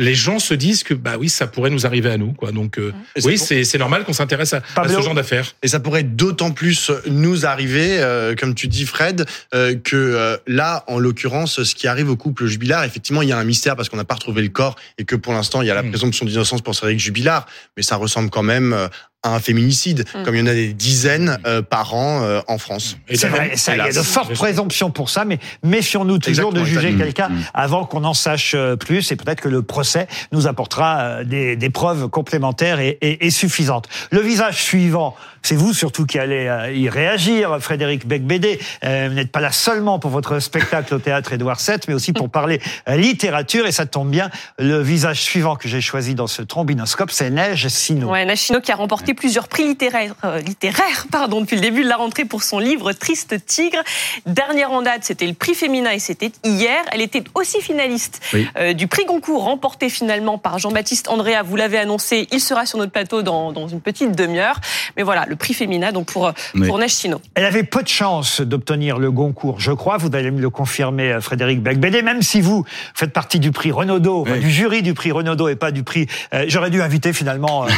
[0.00, 2.50] Les gens se disent que bah oui ça pourrait nous arriver à nous quoi.
[2.52, 2.92] Donc euh,
[3.24, 5.54] oui pour- c'est c'est normal qu'on s'intéresse à, ce genre d'affaires.
[5.62, 10.36] Et ça pourrait d'autant plus nous arriver, euh, comme tu dis Fred, euh, que euh,
[10.46, 13.76] là, en l'occurrence, ce qui arrive au couple Jubilard, effectivement, il y a un mystère
[13.76, 15.82] parce qu'on n'a pas retrouvé le corps et que pour l'instant, il y a la
[15.82, 15.90] Mm.
[15.90, 18.88] présomption d'innocence pour Cédric Jubilard, mais ça ressemble quand même euh,
[19.22, 20.22] à un féminicide, Mm.
[20.22, 22.96] comme il y en a des dizaines euh, par an euh, en France.
[23.12, 26.64] C'est vrai, ça, il y a de fortes présomptions pour ça, mais méfions-nous toujours de
[26.64, 31.00] juger quelqu'un avant qu'on en sache euh, plus, et peut-être que le procès nous apportera
[31.00, 33.88] euh, des, des preuves complémentaires et, et- et suffisantes.
[34.10, 38.58] Le visage suivant, c'est vous surtout qui allez euh, y réagir, Frédéric Becbédé.
[38.84, 42.12] Euh, vous n'êtes pas là seulement pour votre spectacle au théâtre Édouard VII, mais aussi
[42.14, 44.30] pour parler littérature, et ça tombe bien.
[44.58, 48.10] Le visage suivant que j'ai choisi dans ce trombinoscope, c'est Neige Sino.
[48.10, 51.82] Ouais, Nashino qui a remporté remporté plusieurs prix littéraires, euh, littéraires pardon, depuis le début
[51.82, 53.78] de la rentrée pour son livre Triste Tigre.
[54.26, 56.78] Dernière en date, c'était le prix féminin et c'était hier.
[56.92, 58.46] Elle était aussi finaliste Oui.
[58.56, 61.42] euh, du prix Goncourt, remporté finalement par Jean-Baptiste Andrea.
[61.44, 64.60] Vous l'avez annoncé, il sera sur notre plateau dans, dans une petite demi-heure.
[64.96, 66.66] Mais voilà, le prix féminin donc pour, Oui.
[66.66, 67.20] pour Neige Sino.
[67.34, 69.96] Elle avait peu de chance d'obtenir le Goncourt, je crois.
[69.98, 72.02] Vous allez me le confirmer, euh, Frédéric Becbédé.
[72.02, 75.56] Même si vous faites partie du prix Renaudot, enfin, du jury du prix Renaudot et
[75.56, 76.06] pas du prix.
[76.34, 77.68] euh, J'aurais dû inviter finalement euh,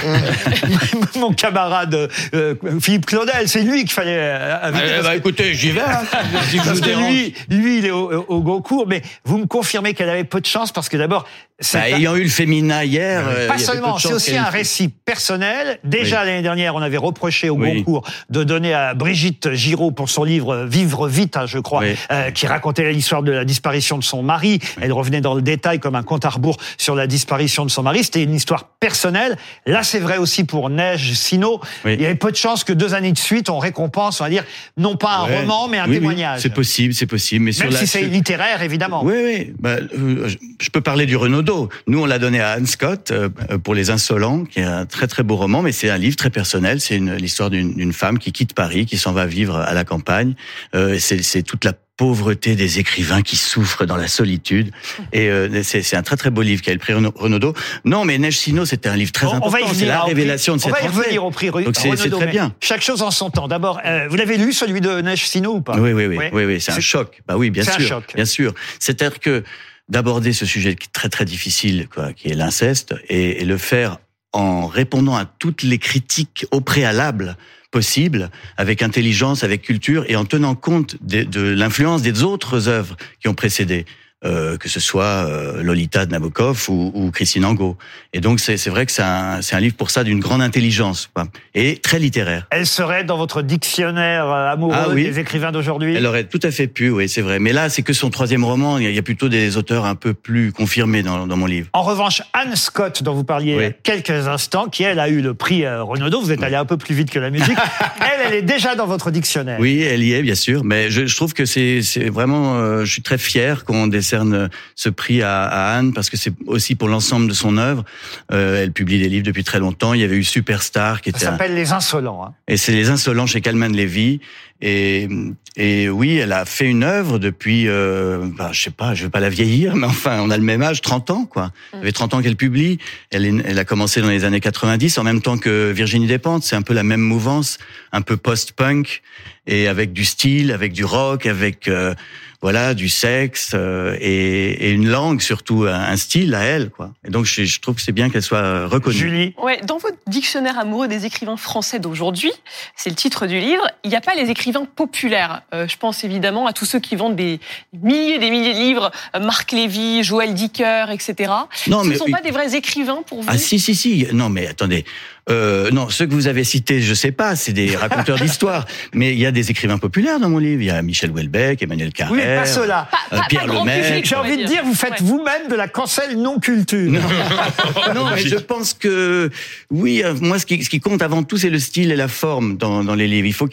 [1.22, 3.48] mon camarade euh, Philippe Claudel.
[3.48, 4.84] C'est lui qu'il fallait euh, inviter.
[4.98, 5.80] Eh que- écoutez, j'y vais.
[5.80, 6.02] hein,
[6.50, 10.10] si parce que lui, lui, il est au, au Goncourt, mais vous me confirmez qu'elle
[10.10, 11.26] avait peu de chance parce que d'abord,
[11.74, 15.78] Bah, ayant eu le féminin hier, euh, pas peu seulement, c'est aussi un récit personnel.
[15.84, 16.26] Déjà Oui.
[16.26, 17.76] l'année dernière, on avait reproché au Oui.
[17.78, 21.94] Goncourt de donner à Brigitte Giraud pour son livre Vivre vite, hein, je crois, Oui.
[22.10, 24.58] euh, qui racontait l'histoire de la disparition de son mari.
[24.80, 27.82] Elle revenait dans le détail comme un compte à rebours sur la disparition de son
[27.82, 28.04] mari.
[28.04, 29.36] C'était une histoire personnelle.
[29.66, 31.60] Là, c'est vrai aussi pour Neige Sino.
[31.84, 34.30] Il y avait peu de chances que deux années de suite, on récompense, on va
[34.30, 34.44] dire,
[34.76, 36.40] non pas un roman, mais un témoignage.
[36.40, 37.44] c'est possible, c'est possible.
[37.44, 39.02] Mais sur Même la- si c'est littéraire, évidemment.
[39.04, 39.52] Oui, oui.
[39.58, 41.51] Bah, euh, je- je peux parler du Renaudot.
[41.86, 43.28] Nous, on l'a donné à Anne Scott euh,
[43.62, 46.30] pour Les Insolents, qui est un très très beau roman, mais c'est un livre très
[46.30, 46.80] personnel.
[46.80, 50.34] C'est l'histoire d'une femme qui quitte Paris, qui s'en va vivre à la campagne.
[50.74, 54.72] Euh, c'est toute la pauvreté des écrivains qui souffrent dans la solitude.
[55.12, 57.52] Et euh, c'est un très très beau livre qui a le prix Renaudot.
[57.84, 59.52] Non, mais Neige Sino, c'était un livre très On- on important.
[59.66, 61.50] va y C'est la au prix- révélation de On cette va y revenir au prix
[61.50, 62.54] Donc c'est très bien.
[62.60, 63.46] Chaque chose en son temps.
[63.46, 65.76] D'abord, euh, vous l'avez lu, celui de Neige Sino ou pas?
[65.76, 67.20] Oui, oui, oui, oui, oui, c'est un choc.
[67.28, 68.04] Bah oui, bien C'est un sûr, choc.
[68.14, 68.54] bien sûr.
[68.80, 69.44] C'est-à-dire que
[69.88, 73.98] d'aborder ce sujet qui est très très difficile, quoi, qui est l'inceste, et, le faire
[74.32, 77.36] en répondant à toutes les critiques au préalable
[77.70, 83.28] possibles, avec intelligence, avec culture, et en tenant compte de l'influence des autres œuvres qui
[83.28, 83.86] ont précédé.
[84.24, 87.76] Euh, que ce soit euh, Lolita de Nabokov ou, ou Christine Angot.
[88.12, 91.26] Et donc c'est vrai que c'est un, un livre pour ça d'une grande intelligence quoi,
[91.54, 92.46] et très littéraire.
[92.50, 95.04] Elle serait dans votre dictionnaire euh, amoureux Ah oui.
[95.04, 95.94] des écrivains d'aujourd'hui?
[95.94, 97.38] Elle aurait tout à fait pu, oui, c'est vrai.
[97.38, 98.78] Mais là, c'est que son troisième roman.
[98.78, 101.68] Il y a- plutôt des auteurs un peu plus confirmés dans, dans mon livre.
[101.72, 105.08] En revanche, Anne Scott, dont vous parliez il y a quelques instants, qui elle a
[105.08, 107.56] eu le prix euh, Renaudot, vous êtes allé un peu plus vite que la musique,
[108.00, 109.58] elle, elle est déjà dans votre dictionnaire.
[109.58, 110.62] Oui, elle y est, bien sûr.
[110.64, 111.80] Mais je, je trouve que c'est
[112.10, 112.54] vraiment.
[112.58, 116.32] euh, je suis très fier qu'on décerne ce prix à, à Anne parce que c'est
[116.46, 117.84] aussi pour l'ensemble de son œuvre.
[118.30, 119.94] Euh, elle publie des livres depuis très longtemps.
[119.94, 122.24] Il y avait eu Superstar qui Ça était un- s'appelle Les Insolents.
[122.26, 122.34] hein.
[122.48, 124.20] Et c'est Les Insolents chez Calman Levy.
[124.64, 125.08] Et,
[125.56, 129.10] et oui, elle a fait une œuvre depuis, euh, bah, je sais pas, je veux
[129.10, 131.50] pas la vieillir, mais enfin, on a le même âge, 30 ans, quoi.
[131.72, 132.78] Ça fait 30 ans qu'elle publie.
[133.10, 136.44] Elle, est- elle a commencé dans les années 90, en même temps que Virginie Despentes.
[136.44, 137.58] C'est un peu la même mouvance,
[137.92, 139.02] un peu post-punk,
[139.48, 141.94] et avec du style, avec du rock, avec euh,
[142.42, 146.92] voilà du sexe euh, et, et une langue surtout, un, un style à elle, quoi.
[147.06, 148.96] Et donc, je, je trouve que c'est bien qu'elle soit reconnue.
[148.96, 152.32] Julie Ouais, dans votre dictionnaire amoureux des écrivains français d'aujourd'hui,
[152.76, 155.42] c'est le titre du livre, il n'y a pas les écrivains populaires.
[155.54, 157.38] Euh, je pense évidemment à tous ceux qui vendent des
[157.72, 161.32] milliers et des milliers de livres, euh, Marc Lévy, Joël Dicker, etc.
[161.68, 163.28] Non, Ce mais ne sont pas des vrais écrivains pour vous?
[163.30, 164.84] Ah si si si non mais attendez
[165.30, 169.12] euh, non ceux que vous avez cités je sais pas c'est des raconteurs d'histoire mais
[169.12, 171.92] il y a des écrivains populaires dans mon livre il y a Michel Houellebecq Emmanuel
[171.92, 172.88] Carrère Oui, mais pas cela.
[173.12, 176.90] euh, Pierre Lemaitre J'ai envie de dire, vous faites vous-même de la cancel non-culture.
[177.94, 179.30] non, mais je pense que
[179.70, 182.08] oui, euh, moi ce qui, ce qui compte avant tout c'est le style et la
[182.08, 183.26] forme dans, dans les livres.
[183.26, 183.48] Il faut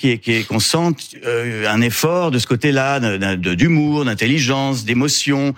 [0.48, 3.00] qu'on sente euh, un effort de ce côté-là,
[3.36, 5.54] d'humour, d'intelligence, d'émotion,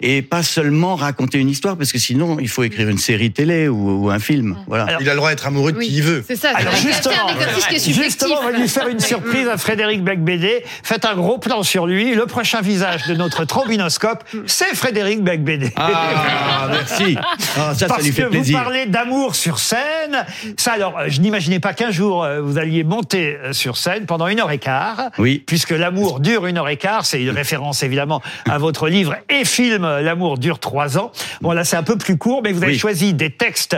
[0.00, 3.68] et pas seulement raconter une histoire, parce que sinon il faut écrire une série télé
[3.68, 4.56] ou, ou un film.
[4.66, 4.98] Voilà.
[5.00, 6.24] il a le droit d'être amoureux de Oui, qui il veut.
[6.26, 6.50] C'est ça.
[6.54, 7.14] Alors c'est justement,
[8.02, 10.62] justement, on va lui faire une surprise à Frédéric Becbédé.
[10.82, 12.14] Faites un gros plan sur lui.
[12.14, 15.72] Le prochain visage de notre trombinoscope, c'est Frédéric Becbédé.
[15.76, 17.16] Ah, merci.
[17.20, 18.58] Ah, ça, ça Parce lui fait que plaisir.
[18.58, 20.24] vous parlez d'amour sur scène.
[20.56, 24.06] Ça, alors, euh, je n'imaginais pas qu'un jour euh, vous alliez monter euh, sur scène
[24.06, 25.10] pendant une heure et quart.
[25.18, 25.42] Oui.
[25.46, 27.06] Puisque l'amour dure une heure et quart.
[27.06, 31.12] C'est une référence évidemment à votre livre et film L'amour dure trois ans.
[31.40, 32.78] Bon, là, c'est un peu plus court, mais vous avez Oui.
[32.78, 33.76] choisi des textes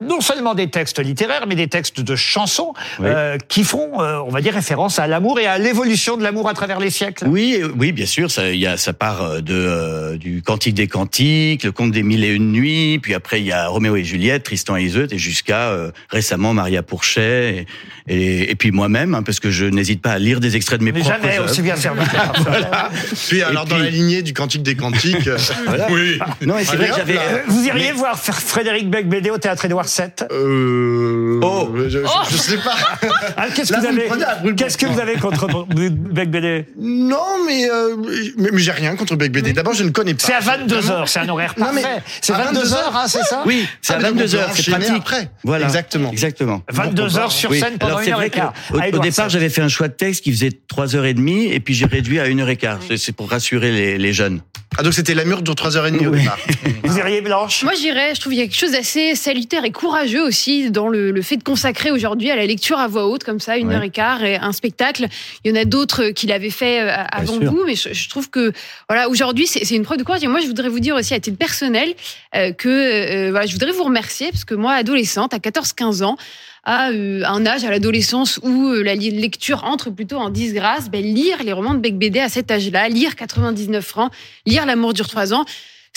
[0.00, 3.06] non seulement des textes littéraires, mais des textes de chansons Oui.
[3.08, 6.48] euh, qui font, euh, on va dire, référence à l'amour et à l'évolution de l'amour
[6.48, 7.24] à travers les siècles.
[7.26, 8.30] Oui, oui, bien sûr.
[8.30, 11.90] Ça, il y a, ça part euh, de euh, du Cantique des Cantiques, le Conte
[11.90, 14.84] des Mille et une nuits, puis après il y a Roméo et Juliette, Tristan et
[14.84, 17.66] Iseult, et jusqu'à euh, récemment Maria Pourchet,
[18.06, 20.78] et, et, et puis moi-même, hein, parce que je n'hésite pas à lire des extraits
[20.78, 22.00] de mes Mais propres jamais aussi bien servi.
[22.46, 22.88] Voilà.
[23.28, 25.28] Puis alors dans puis- la lignée du Cantique des Cantiques.
[25.66, 25.88] Voilà.
[25.90, 26.18] Oui.
[26.42, 27.14] Non, c'est vrai que j'avais.
[27.14, 27.20] là.
[27.32, 31.68] Euh, Vous iriez voir Fr- Frédéric Becbédé au Théâtre Édouard Darcet Euh, Oh.
[31.88, 31.98] je,
[32.30, 32.76] je sais pas.
[33.36, 37.68] Ah, Qu'est-ce que vous avez prenez Qu'est-ce que vous avez contre Bec BD Non, mais,
[37.70, 37.96] euh,
[38.36, 39.52] mais, mais j'ai rien contre Bec BD.
[39.52, 40.24] D'abord, je ne connais pas.
[40.26, 40.98] C'est à 22 Vraiment.
[41.00, 42.02] heures, c'est un horaire Non, mais parfait.
[42.20, 44.30] C'est à 22 heures, hein, c'est ça Oui, c'est Ah, à mais donc, on 22
[44.36, 44.90] peut heures, c'est pratique.
[44.96, 45.30] après.
[45.44, 45.66] Voilà.
[45.66, 46.10] Exactement.
[46.12, 46.62] Exactement.
[46.70, 47.60] 22 heures sur Oui.
[47.60, 48.52] scène pendant Alors, une c'est heure vrai et que quart.
[48.74, 51.74] Au, à au départ, j'avais fait un choix de texte qui faisait 3h30 et puis
[51.74, 52.78] j'ai réduit à 1h15.
[52.88, 54.40] C'est- C'est pour rassurer les, les jeunes.
[54.76, 56.20] Ah, donc c'était la mûre de 3h30 au Oui.
[56.20, 56.38] départ.
[56.84, 57.62] Vous iriez Blanche?
[57.62, 60.88] Moi, j'irais, je trouve qu'il y a quelque chose d'assez salutaire et courageux aussi dans
[60.88, 63.68] le, le fait de consacrer aujourd'hui à la lecture à voix haute, comme ça, une
[63.68, 63.76] Ouais.
[63.76, 65.06] heure et quart, et un spectacle.
[65.44, 68.28] Il y en a d'autres qui l'avaient fait euh, avant vous, mais je, je trouve
[68.28, 68.52] que,
[68.88, 70.24] voilà, aujourd'hui, c'est une preuve de courage.
[70.24, 71.94] Et moi, je voudrais vous dire aussi, à titre personnel,
[72.34, 76.16] euh, que, euh, voilà, je voudrais vous remercier, parce que moi, adolescente, à 14-15 ans,
[76.64, 81.52] à un âge, à l'adolescence, où la lecture entre plutôt en disgrâce, ben, lire les
[81.52, 84.12] romans de Bec BD à cet âge-là, lire 99 francs,
[84.44, 85.44] lire L'amour dure trois ans,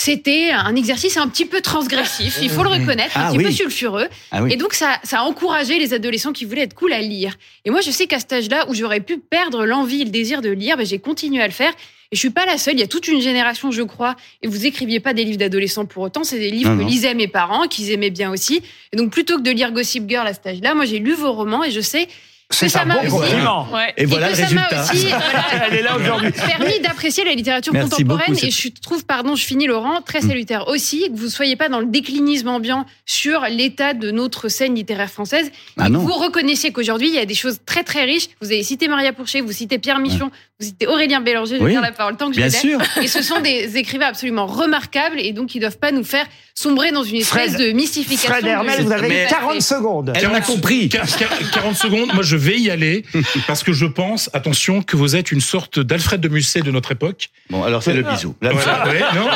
[0.04, 3.44] c'était un exercice un petit peu transgressif, il faut le reconnaître, Ah un petit oui.
[3.46, 4.08] peu sulfureux.
[4.32, 4.54] Ah oui.
[4.54, 7.36] Et donc, ça, ça a encouragé les adolescents qui voulaient être cool à lire.
[7.66, 10.42] Et moi, je sais qu'à cet âge-là, où j'aurais pu perdre l'envie et le désir
[10.42, 11.72] de lire, ben, j'ai continué à le faire.
[12.12, 12.74] Et je suis pas la seule.
[12.74, 14.16] Il y a toute une génération, je crois.
[14.42, 16.24] Et vous écriviez pas des livres d'adolescents pour autant.
[16.24, 16.88] C'est des livres Non, que non.
[16.90, 18.62] lisaient mes parents, qu'ils aimaient bien aussi.
[18.92, 21.32] Et donc, plutôt que de lire Gossip Girl à cet âge-là, moi, j'ai lu vos
[21.32, 22.08] romans et je sais
[22.52, 23.68] C'est ça un m'a bon compliment.
[23.74, 23.94] Ouais.
[23.98, 24.84] Et voilà que le résultat.
[24.84, 26.32] aussi, voilà, Elle est là aujourd'hui.
[26.32, 30.22] permis d'apprécier la littérature Merci contemporaine beaucoup, et je trouve, pardon, je finis Laurent, très
[30.22, 34.76] salutaire aussi que vous soyez pas dans le déclinisme ambiant sur l'état de notre scène
[34.76, 35.52] littéraire française.
[35.78, 38.28] Ah et que vous reconnaissiez qu'aujourd'hui il y a des choses très très riches.
[38.42, 40.30] Vous avez cité Maria Pourchet, vous citez Pierre Michon,
[40.62, 41.56] citez Aurélien Bélanger.
[41.56, 41.71] Je vais Oui.
[41.71, 42.58] dire la parole tant que Bien je l'ai.
[42.60, 42.80] sûr.
[43.02, 46.91] Et ce sont des écrivains absolument remarquables et donc ils doivent pas nous faire sombrer
[46.91, 48.30] dans une espèce Fred- de mystification.
[48.30, 50.13] Fred Hermel, de- vous avez Mais- 40 secondes.
[50.15, 50.89] Elle en a compris.
[50.89, 53.04] 40 secondes, moi je vais y aller
[53.47, 56.91] parce que je pense, attention, que vous êtes une sorte d'Alfred de Musset de notre
[56.91, 57.30] époque.
[57.50, 58.36] Bon, alors c'est le bisou.
[58.41, 59.28] Là, Voilà, ouais, non.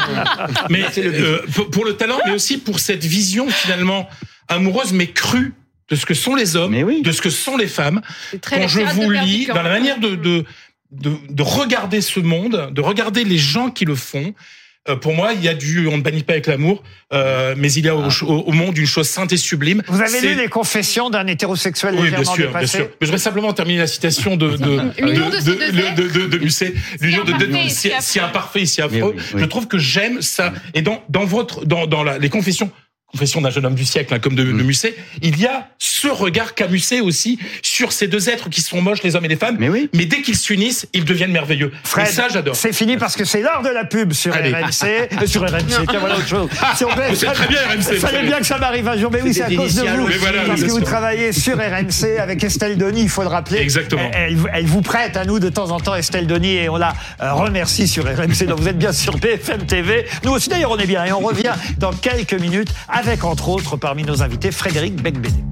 [0.70, 4.08] Mais euh, pour, pour le talent, mais aussi pour cette vision finalement
[4.48, 5.54] amoureuse mais crue
[5.90, 7.02] de ce que sont les hommes, oui.
[7.04, 8.02] de ce que sont les femmes.
[8.50, 10.44] Quand je vous lis, dans la manière de, de,
[10.92, 14.34] de, de regarder ce monde, de regarder les gens qui le font,
[14.88, 17.72] euh, pour moi, il y a du, on ne bannit pas avec l'amour, euh, mais
[17.72, 19.82] il y a au, au, au monde une chose sainte et sublime.
[19.88, 22.82] Vous avez lu les confessions d'un hétérosexuel oui, bien sûr, bien sûr.
[22.82, 26.28] Mais je voudrais simplement terminer la citation de, de, L'union de deux de, de, de,
[26.28, 26.76] de Musset.
[27.02, 29.16] L'union de, de, imparfait et si, si si imparfait et si affreux.
[29.16, 29.42] oui, oui.
[29.42, 30.54] Je trouve que j'aime ça.
[30.76, 32.70] Et dans, dans votre, dans, dans la, les confessions,
[33.16, 34.62] confessions d'un jeune homme du siècle, hein, comme de, de Mm.
[34.64, 38.82] Musset, il y a ce regard qu'a Musset aussi sur ces deux êtres qui sont
[38.82, 39.56] moches, les hommes et les femmes.
[39.60, 39.90] Mais oui.
[39.94, 41.72] Mais dès qu'ils s'unissent, ils deviennent merveilleux.
[41.84, 42.56] Fred, et ça, j'adore.
[42.56, 44.52] c'est fini parce que c'est l'heure de la pub sur Allez.
[44.54, 44.84] RMC.
[45.22, 46.50] Euh, sur RMC, tiens, voilà autre chose.
[46.76, 48.28] Si on peut- C'est très bien, RMC, Il vous fallait savez.
[48.28, 49.10] bien que ça m'arrive un jour.
[49.12, 50.08] Mais oui, c'est à cause de vous.
[50.08, 53.60] Mais voilà, parce que vous travaillez sur RMC avec Estelle Denis, il faut le rappeler.
[53.60, 54.10] Exactement.
[54.14, 56.76] Elle, elle- elle vous prête à nous de temps en temps, Estelle Denis, et on
[56.78, 58.46] la euh, remercie sur RMC.
[58.48, 60.06] Donc vous êtes bien sur BFM TV.
[60.24, 61.06] Nous aussi, d'ailleurs, on est bien.
[61.06, 65.44] Et on revient dans quelques minutes avec, entre autres, parmi nos invités, Frédéric Becbédé.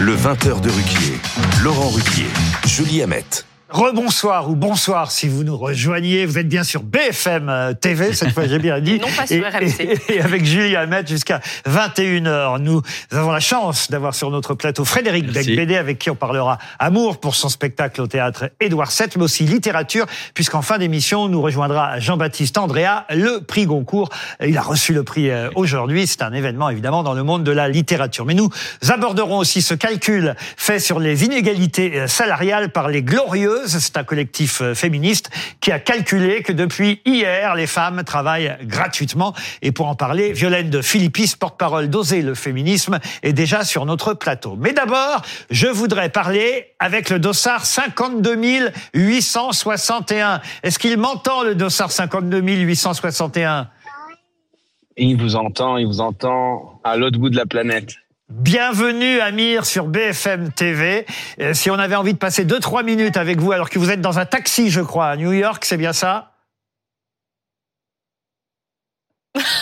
[0.00, 1.18] Le 20h de Ruquier.
[1.62, 2.28] Laurent Ruquier.
[2.66, 3.24] Julie Hamet.
[3.74, 6.26] Rebonsoir ou bonsoir si vous nous rejoignez.
[6.26, 9.00] Vous êtes bien sur BFM euh, TV, cette fois j'ai bien dit.
[9.00, 9.80] Non pas sur et, RMC.
[9.80, 12.60] Et, et avec Julie Hamet jusqu'à 21h.
[12.60, 15.26] Nous avons la chance d'avoir sur notre plateau Frédéric.
[15.26, 19.42] Becbédé avec qui on parlera amour pour son spectacle au théâtre Édouard VII, mais aussi
[19.42, 24.10] littérature, puisqu'en fin d'émission, nous rejoindra Jean-Baptiste Andrea, le prix Goncourt.
[24.40, 26.06] Il a reçu le prix euh, aujourd'hui.
[26.06, 28.24] C'est un événement évidemment dans le monde de la littérature.
[28.24, 28.50] Mais nous
[28.88, 33.02] aborderons aussi ce calcul fait sur les inégalités euh, salariales par les
[33.66, 39.34] C'est un collectif euh, féministe qui a calculé que depuis hier, les femmes travaillent gratuitement.
[39.62, 44.14] Et pour en parler, Violaine de Philippis, porte-parole d'Oser le féminisme, est déjà sur notre
[44.14, 44.56] plateau.
[44.58, 50.40] Mais d'abord, je voudrais parler avec le dossard 52 861.
[50.62, 53.68] Est-ce qu'il m'entend, le dossard 52 861
[54.96, 57.94] Il vous entend, il vous entend à l'autre bout de la planète.
[58.30, 61.04] Bienvenue Amir sur BFM TV.
[61.40, 64.00] Euh, si on avait envie de passer 2-3 minutes avec vous alors que vous êtes
[64.00, 66.33] dans un taxi, je crois, à New York, c'est bien ça?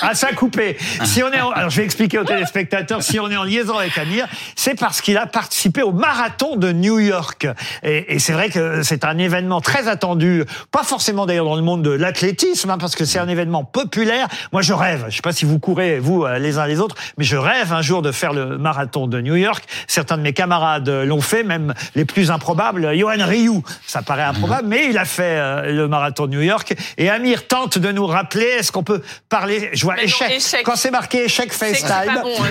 [0.02, 0.76] Ah, ça a coupé.
[1.04, 3.78] Si on est en- alors je vais expliquer aux téléspectateurs, si on est en liaison
[3.78, 7.46] avec Amir, c'est parce qu'il a participé au marathon de New York.
[7.82, 11.62] Et, et c'est vrai que c'est un événement très attendu, pas forcément d'ailleurs dans le
[11.62, 14.28] monde de l'athlétisme, hein, parce que c'est un événement populaire.
[14.52, 16.96] Moi, je rêve, je sais pas si vous courez, vous, euh, les uns les autres,
[17.16, 19.64] mais je rêve un jour de faire le marathon de New York.
[19.86, 22.94] Certains de mes camarades l'ont fait, même les plus improbables.
[22.94, 26.74] Johan Rioux, ça paraît improbable, mais il a fait euh, le marathon de New York.
[26.98, 30.62] Et Amir tente de nous rappeler, est-ce qu'on peut parler, je vois non, échec.
[30.64, 32.50] Quand c'est marqué échec FaceTime, bon, hein,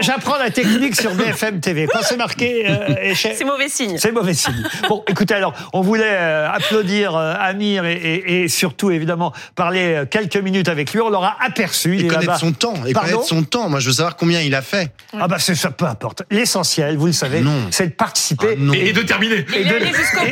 [0.00, 1.86] j'apprends, la technique sur BFM TV.
[1.92, 3.34] Quand c'est marqué euh, échec.
[3.36, 3.98] C'est mauvais signe.
[3.98, 4.62] C'est mauvais signe.
[4.88, 10.02] Bon, écoutez, alors, on voulait euh, applaudir euh, Amir et, et- et surtout, évidemment, parler
[10.10, 11.00] quelques minutes avec lui.
[11.00, 11.96] On l'aura aperçu.
[11.96, 12.74] Il Et connaître son temps.
[12.86, 13.68] Et Pardon connaître son temps.
[13.68, 14.92] Moi, je veux savoir combien il a fait.
[15.18, 16.22] Ah bah c'est ça, peu importe.
[16.30, 19.44] L'essentiel, vous le savez, c'est de participer Et, et de terminer.
[19.54, 19.78] et de,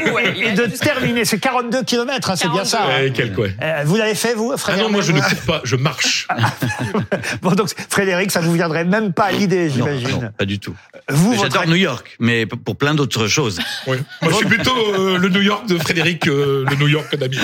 [0.04, 0.34] bout, ouais.
[0.36, 1.24] Il de terminer.
[1.24, 2.82] C'est 42 km, c'est bien ça.
[2.84, 2.88] hein.
[3.02, 3.46] Ouais, quel quoi.
[3.62, 5.97] Euh, vous l'avez fait, vous, Ah Frédéric non, moi je ne cours pas, je marche.
[7.42, 10.08] Bon, donc, Frédéric, ça ne vous viendrait même pas à l'idée, j'imagine.
[10.22, 10.74] non, pas du tout.
[11.08, 13.58] Vous, J'adore votre- New York, mais pour plein d'autres choses.
[13.86, 13.98] Ouais.
[14.22, 17.40] Moi je suis plutôt euh, le New York de Frédéric, euh, le New York d'Amir.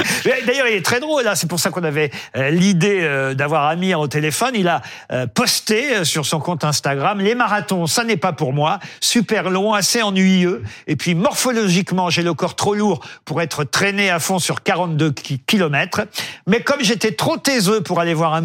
[0.46, 1.22] D'ailleurs, il est très drôle.
[1.24, 4.52] Là, c'est pour ça qu'on avait euh, l'idée euh, d'avoir Amir au téléphone.
[4.54, 7.86] Il a euh, posté euh, sur son compte Instagram les marathons.
[7.86, 8.78] Ça n'est pas pour moi.
[9.00, 10.62] Super long, assez ennuyeux.
[10.86, 15.12] Et puis morphologiquement, j'ai le corps trop lourd pour être traîné à fond sur 42
[15.12, 16.02] ki- kilomètres.
[16.46, 18.43] Mais comme j'étais trop taiseux pour aller voir un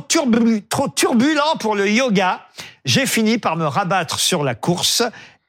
[0.00, 2.40] turbu- trop turbulent pour le yoga,
[2.84, 5.02] j'ai fini par me rabattre sur la course.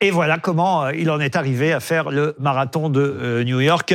[0.04, 3.60] Et voilà comment euh, il en est arrivé à faire le marathon de euh, New
[3.60, 3.93] York.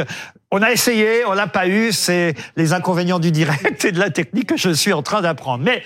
[0.52, 1.90] On a essayé, on l'a pas eu.
[1.90, 5.64] C'est les inconvénients du direct et de la technique que je suis en train d'apprendre.
[5.64, 5.82] Mais,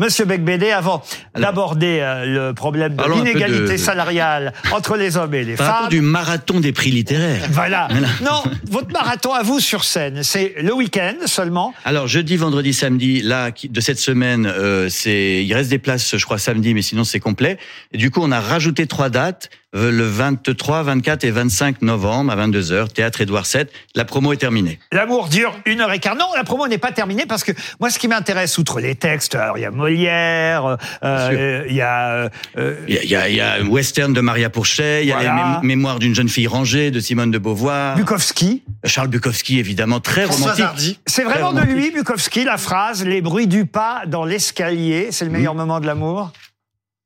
[0.00, 1.02] Monsieur Becbédé, avant
[1.38, 5.88] d'aborder euh, le problème de l'inégalité de- salariale entre les hommes et les Par femmes.
[5.90, 7.46] du marathon des prix littéraires.
[7.52, 7.86] Voilà.
[8.20, 11.72] Non, votre marathon à vous sur scène, c'est le week-end seulement.
[11.84, 16.24] Alors jeudi, vendredi, samedi, là de cette semaine, euh, c'est il reste des places, je
[16.24, 17.58] crois samedi, mais sinon c'est complet.
[17.92, 22.36] Et du coup, on a rajouté trois dates le 23, 24 et 25 novembre à
[22.36, 23.66] 22 h théâtre Édouard VII.
[23.94, 24.78] La promo est terminée.
[24.90, 26.16] L'amour dure une heure et quart.
[26.16, 29.34] Non, la promo n'est pas terminée parce que moi, ce qui m'intéresse, outre les textes,
[29.36, 32.28] alors il y a Molière, euh, il y a euh,
[32.58, 35.02] euh, Il y a, il y a, il y a un western de Maria Pourchet,
[35.04, 37.94] il y a les mém- mémoires d'une jeune fille rangée de Simone de Beauvoir.
[37.96, 38.62] Bukowski.
[38.84, 40.64] Charles Bukowski, évidemment, très François romantique.
[40.64, 40.98] Hardy.
[41.06, 45.30] C'est vraiment de lui, Bukowski, la phrase Les bruits du pas dans l'escalier, c'est le
[45.30, 46.32] meilleur moment de l'amour.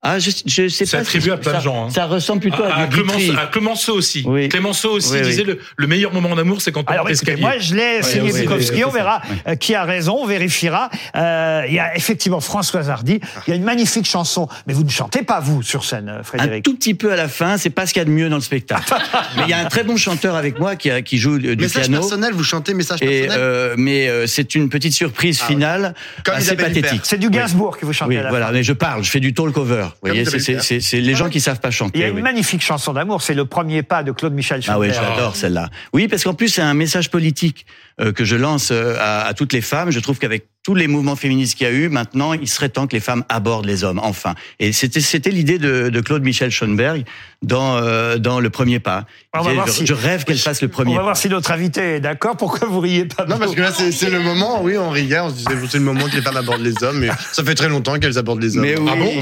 [0.07, 1.03] Ah, je, je sais C'est pas.
[1.03, 1.87] attribué à plein ça, de gens.
[1.87, 1.91] hein.
[1.91, 2.87] Ça ressemble plutôt à, à.
[2.87, 4.23] Clémenceau, à Clémenceau aussi.
[4.27, 4.49] Oui.
[4.51, 5.27] Clémenceau aussi Oui, oui.
[5.29, 8.31] disait le, le meilleur moment d'amour, c'est quand on Alors écoutez, moi je l'ai signé
[8.33, 10.91] Bukowski, on verra euh, qui a raison, on vérifiera.
[11.17, 14.85] Euh, il y a effectivement Françoise Hardy, il y a une magnifique chanson, mais vous
[14.85, 16.65] ne chantez pas vous sur scène, euh, Un Frédéric.
[16.65, 18.37] tout petit peu à la fin, c'est pas ce qu'il y a de mieux dans
[18.37, 18.93] le spectacle.
[19.37, 21.57] mais il y a un très bon chanteur avec moi qui, a- qui joue du
[21.57, 22.01] Message piano.
[22.01, 25.55] personnel, vous chantez message Et personnel euh, mais euh, c'est une petite surprise Ah ouais.
[25.55, 27.01] finale Comme assez pathétique.
[27.05, 28.51] C'est du Gainsbourg que vous chantez Oui, voilà.
[28.53, 29.87] Mais je parle, je fais du talk over.
[30.03, 32.05] Vous voyez, c'est- les gens qui savent pas Il y chanter.
[32.05, 32.23] a une oui.
[32.23, 35.03] magnifique chanson d'amour, c'est le premier pas de Claude Michel Ah oui, Schubert.
[35.05, 35.71] je l'adore celle-là.
[35.93, 37.67] Oui, parce qu'en plus c'est un message politique
[38.01, 39.91] euh, que je lance euh, à, à toutes les femmes.
[39.91, 42.87] Je trouve qu'avec tous les mouvements féministes qu'il y a eu, maintenant, il serait temps
[42.87, 44.35] que les femmes abordent les hommes, enfin.
[44.59, 47.05] Et c'était c'était l'idée de, de Claude Michel Schoenberg
[47.43, 49.05] dans euh, dans le premier pas.
[49.35, 51.03] On va voir je, si- je rêve qu'elle fasse le On premier va pas.
[51.05, 52.39] voir si notre invité est d'accord.
[52.39, 55.21] Pourquoi vous riez pas Non, parce que là, c'est c'est le moment, oui, on riait,
[55.21, 57.55] on se disait, c'est le moment que les femmes abordent les hommes, mais ça fait
[57.55, 58.63] très longtemps qu'elles abordent les hommes.
[58.65, 58.89] Mais oui.
[58.91, 59.21] Ah bon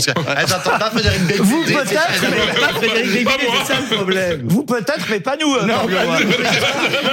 [0.79, 1.43] pas Frédéric Becbédé.
[1.43, 3.31] Vous peut-être, mais- Pas Frédéric Bébé,
[3.67, 4.43] c'est ça le problème.
[4.45, 5.57] vous peut-être, mais pas nous.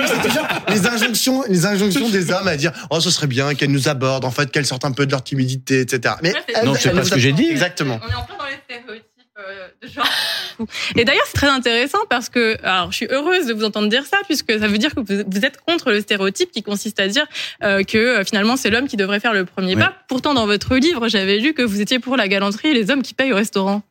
[0.06, 3.72] C'est toujours les injonctions, les injonctions des hommes à dire oh ce serait bien qu'elles
[3.72, 6.16] nous abordent, en fait qu'elles sortent un peu de leur timidité, etc.
[6.22, 7.50] Mais Non, c'est pas ce que j'ai dit.
[7.50, 8.00] Exactement.
[8.04, 9.06] On est en plein dans les stéréotypes
[9.40, 10.06] euh, de genre.
[10.98, 14.06] Et d'ailleurs, c'est très intéressant parce que, alors, je suis heureuse de vous entendre dire
[14.06, 17.26] ça, puisque ça veut dire que vous, êtes contre le stéréotype qui consiste à dire
[17.64, 19.94] euh, que euh, finalement c'est l'homme qui devrait faire le premier pas.
[20.10, 23.02] Pourtant, dans votre livre, j'avais lu que vous étiez pour la galanterie et les hommes
[23.02, 23.84] qui payent au restaurant.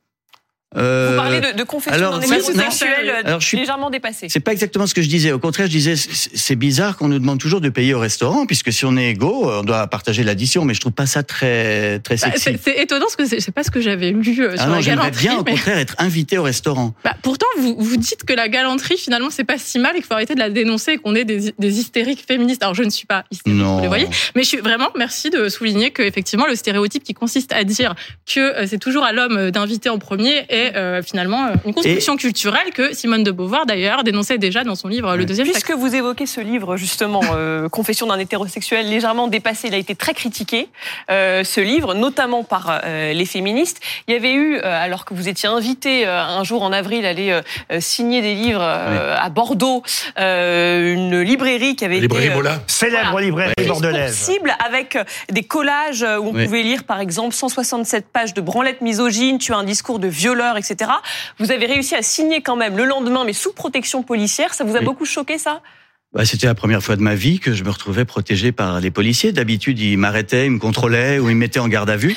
[0.77, 2.63] Euh, Vous parlez de, de confession alors, d'un ça, émotion non.
[2.65, 4.27] sexuelle euh, Alors, je suis- légèrement dépassée.
[4.29, 5.33] C'est pas exactement ce que je disais.
[5.33, 8.71] Au contraire, je disais, c'est bizarre qu'on nous demande toujours de payer au restaurant, puisque
[8.71, 10.67] si on est égaux, on doit partager l'addition.
[10.67, 12.43] Mais je trouve pas ça très très Bah, sexy.
[12.43, 14.67] c'est c'est étonnant parce que c'est c'est pas ce que j'avais lu euh, ah sur
[14.67, 15.27] non, la j'aimerais galanterie.
[15.29, 16.93] bien au contraire être invité au restaurant.
[17.03, 20.05] Bah, pourtant, vous, vous dites que la galanterie, finalement, c'est pas si mal et qu'il
[20.07, 22.63] faut arrêter de la dénoncer et qu'on est des, des hystériques féministes.
[22.63, 23.77] Alors, je ne suis pas hystérique, Non.
[23.77, 24.07] vous le voyez.
[24.37, 27.95] Mais je suis vraiment, merci de souligner que, effectivement, le stéréotype qui consiste à dire
[28.27, 32.71] que c'est toujours à l'homme d'inviter en premier est euh, finalement euh, une construction culturelle
[32.75, 35.63] que Simone de Beauvoir, d'ailleurs, dénonçait déjà dans son livre Le deuxième sexe.
[35.63, 39.95] Puisque vous évoquez ce livre, justement, euh, Confession d'un hétérosexuel légèrement dépassé, il a été
[39.95, 40.69] très critiqué,
[41.11, 43.81] euh, ce livre, notamment par euh, les féministes.
[44.07, 47.05] Il y avait eu, euh, alors que vous étiez invité euh, un jour en avril
[47.07, 47.41] à aller
[47.81, 49.83] signer des livres euh, à Bordeaux,
[50.19, 52.33] euh, une librairie qui avait Librairie été...
[52.33, 52.61] euh, Mola.
[52.67, 53.27] Célèbre Voilà.
[53.27, 54.15] librairie bordelaise.
[54.15, 54.97] cible avec
[55.31, 56.45] des collages où on Oui.
[56.45, 60.48] pouvait lire par exemple 167 pages de branlettes misogynes, tu as un discours de violeur,
[60.57, 60.91] etc.
[61.39, 64.55] Vous avez réussi à signer quand même le lendemain, mais sous protection policière.
[64.55, 64.85] Ça vous a Oui.
[64.85, 65.61] beaucoup choqué ça?
[66.15, 68.91] Bah, c'était la première fois de ma vie que je me retrouvais protégé par les
[68.91, 69.31] policiers.
[69.33, 72.17] D'habitude, ils m'arrêtaient, ils me contrôlaient ou ils me mettaient en garde à vue.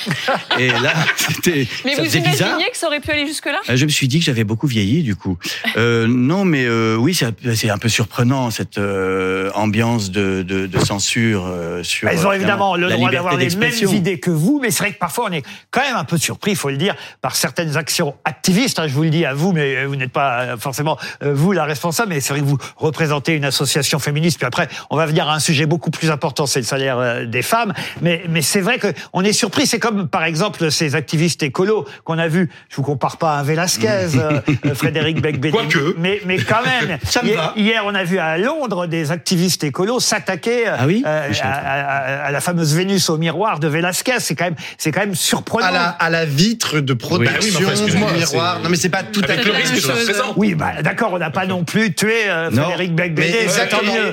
[0.58, 2.24] Et là, c'était Mais ça vous bizarre.
[2.48, 3.60] imaginiez que ça aurait pu aller jusque-là?
[3.70, 5.38] Euh, Je me suis dit que j'avais beaucoup vieilli du coup.
[5.76, 10.80] Euh, non, mais euh, oui, c'est un peu surprenant cette euh, ambiance de, de, de
[10.80, 12.08] censure euh, sur.
[12.08, 14.94] Bah, Ils ont évidemment le droit d'avoir les mêmes idées que vous, mais c'est vrai
[14.94, 17.76] que parfois on est quand même un peu surpris, il faut le dire, par certaines
[17.76, 18.80] actions activistes.
[18.80, 21.66] hein, je vous le dis à vous, mais vous n'êtes pas forcément euh, vous la
[21.66, 22.08] responsable.
[22.14, 24.38] Mais c'est vrai que vous représentez une association féministe.
[24.38, 27.26] Puis après, on va venir à un sujet beaucoup plus important, c'est le salaire euh,
[27.26, 27.74] des femmes.
[28.02, 29.65] Mais mais c'est vrai que on est surpris.
[29.67, 32.50] C'est comme par exemple ces activistes écolos qu'on a vus.
[32.70, 34.39] Je vous compare pas à un Velasquez, euh,
[34.76, 35.58] Frédéric Becbédé.
[35.98, 36.98] Mais mais quand même.
[37.04, 37.54] Ça me hier, va.
[37.56, 40.76] hier, on a vu à Londres des activistes écolos s'attaquer euh,
[41.06, 44.20] euh, à, à- à la fameuse Vénus au miroir de Velasquez.
[44.20, 45.68] C'est quand même, c'est quand même surprenant.
[45.68, 48.60] À la, à la vitre de protection Oui, excusez-moi, du miroir.
[48.64, 50.34] Non, mais c'est pas tout à fait le risque que ça représente.
[50.38, 52.49] Oui, bah, d'accord, on n'a pas non plus tué euh.
[52.51, 52.95] Frédéric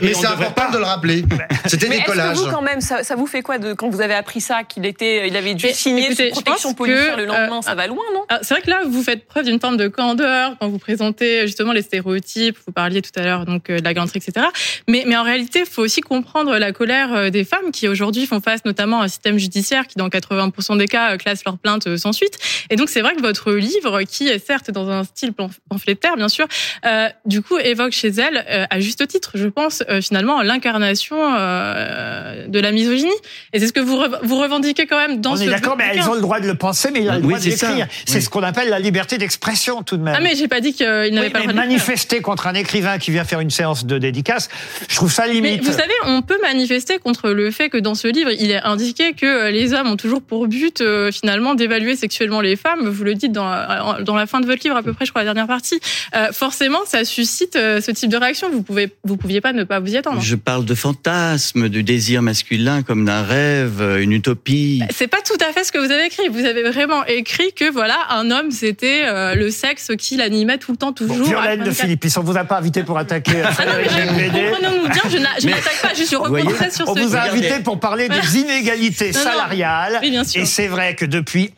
[0.02, 0.22] Mais c'est.
[0.22, 1.24] Mais important de le rappeler.
[1.66, 2.36] C'était Mais des est-ce que collages.
[2.38, 4.86] vous, quand même, ça, ça vous fait quoi de, quand vous avez appris ça, qu'il
[4.86, 7.58] était, il avait dû Mais signer écoutez, sous je protection pense policière que, le lendemain
[7.58, 8.24] euh, Ça va loin, non?
[8.28, 11.46] Ah, C'est vrai que là, vous faites preuve d'une forme de candeur quand vous présentez
[11.46, 12.56] justement les stéréotypes.
[12.66, 14.46] Vous parliez tout à l'heure donc euh, de la galanterie, etc.
[14.88, 18.26] Mais, mais en réalité, il faut aussi comprendre la colère euh, des femmes qui aujourd'hui
[18.26, 21.58] font face notamment à un système judiciaire qui, dans 80% des cas, euh, classe leurs
[21.58, 22.38] plaintes euh, sans suite.
[22.70, 25.32] Et donc, c'est vrai que votre livre, qui est certes dans un style
[25.68, 26.46] pamphlétaire, bien sûr,
[26.84, 31.16] euh, du coup, évoque chez elle, euh, à juste titre, je pense, euh, finalement, l'incarnation
[31.36, 33.10] euh, de la misogynie.
[33.52, 35.76] Et c'est ce que vous, re- vous revendiquez quand même dans on ce est d'accord,
[35.76, 37.44] mais elles ont le droit de le penser, mais il a le Oui, droit de
[37.44, 37.86] l'écrire.
[38.06, 38.22] C'est Oui.
[38.22, 40.14] ce qu'on appelle la liberté d'expression, tout de même.
[40.16, 41.54] Ah, mais j'ai pas dit qu'il n'avait Oui, pas le mais droit de le faire.
[41.54, 44.48] manifester contre un écrivain qui vient faire une séance de dédicace,
[44.88, 45.64] je trouve ça Mais limite.
[45.64, 49.12] vous savez, on peut manifester contre le fait que dans ce livre, il est indiqué
[49.12, 52.88] que euh, les hommes ont toujours pour but euh, finalement d'évaluer sexuellement les femmes.
[52.88, 55.10] Vous le dites dans, la- dans la fin de votre livre à peu près, je
[55.10, 55.80] crois, la dernière partie.
[56.16, 58.50] Euh, forcément, ça suscite euh, ce type de réaction.
[58.50, 60.20] Vous pouvez, vous pouviez pas ne pas vous y attendre.
[60.20, 64.82] Je parle de fantasme, du désir masculin comme d'un rêve, euh, une utopie.
[64.90, 66.28] C'est pas tout à fait ce que vous avez écrit.
[66.30, 70.72] Vous avez vraiment écrit que voilà, un homme c'était euh, le sexe qui l'animait tout
[70.72, 71.16] le temps, toujours.
[71.26, 71.76] Violaine à de 24.
[71.82, 73.72] Philippe, on vous a pas invité pour attaquer euh, Ah non,
[74.16, 77.20] mais comprenons-nous bien, je n'attaque pas, juste je voyez, rebondissais sur on ce vous a
[77.22, 77.38] Regardez.
[77.46, 79.24] invité pour parler des inégalités Non, non.
[79.24, 79.98] salariales.
[80.02, 80.42] Oui, bien sûr.
[80.42, 81.50] Et c'est vrai que depuis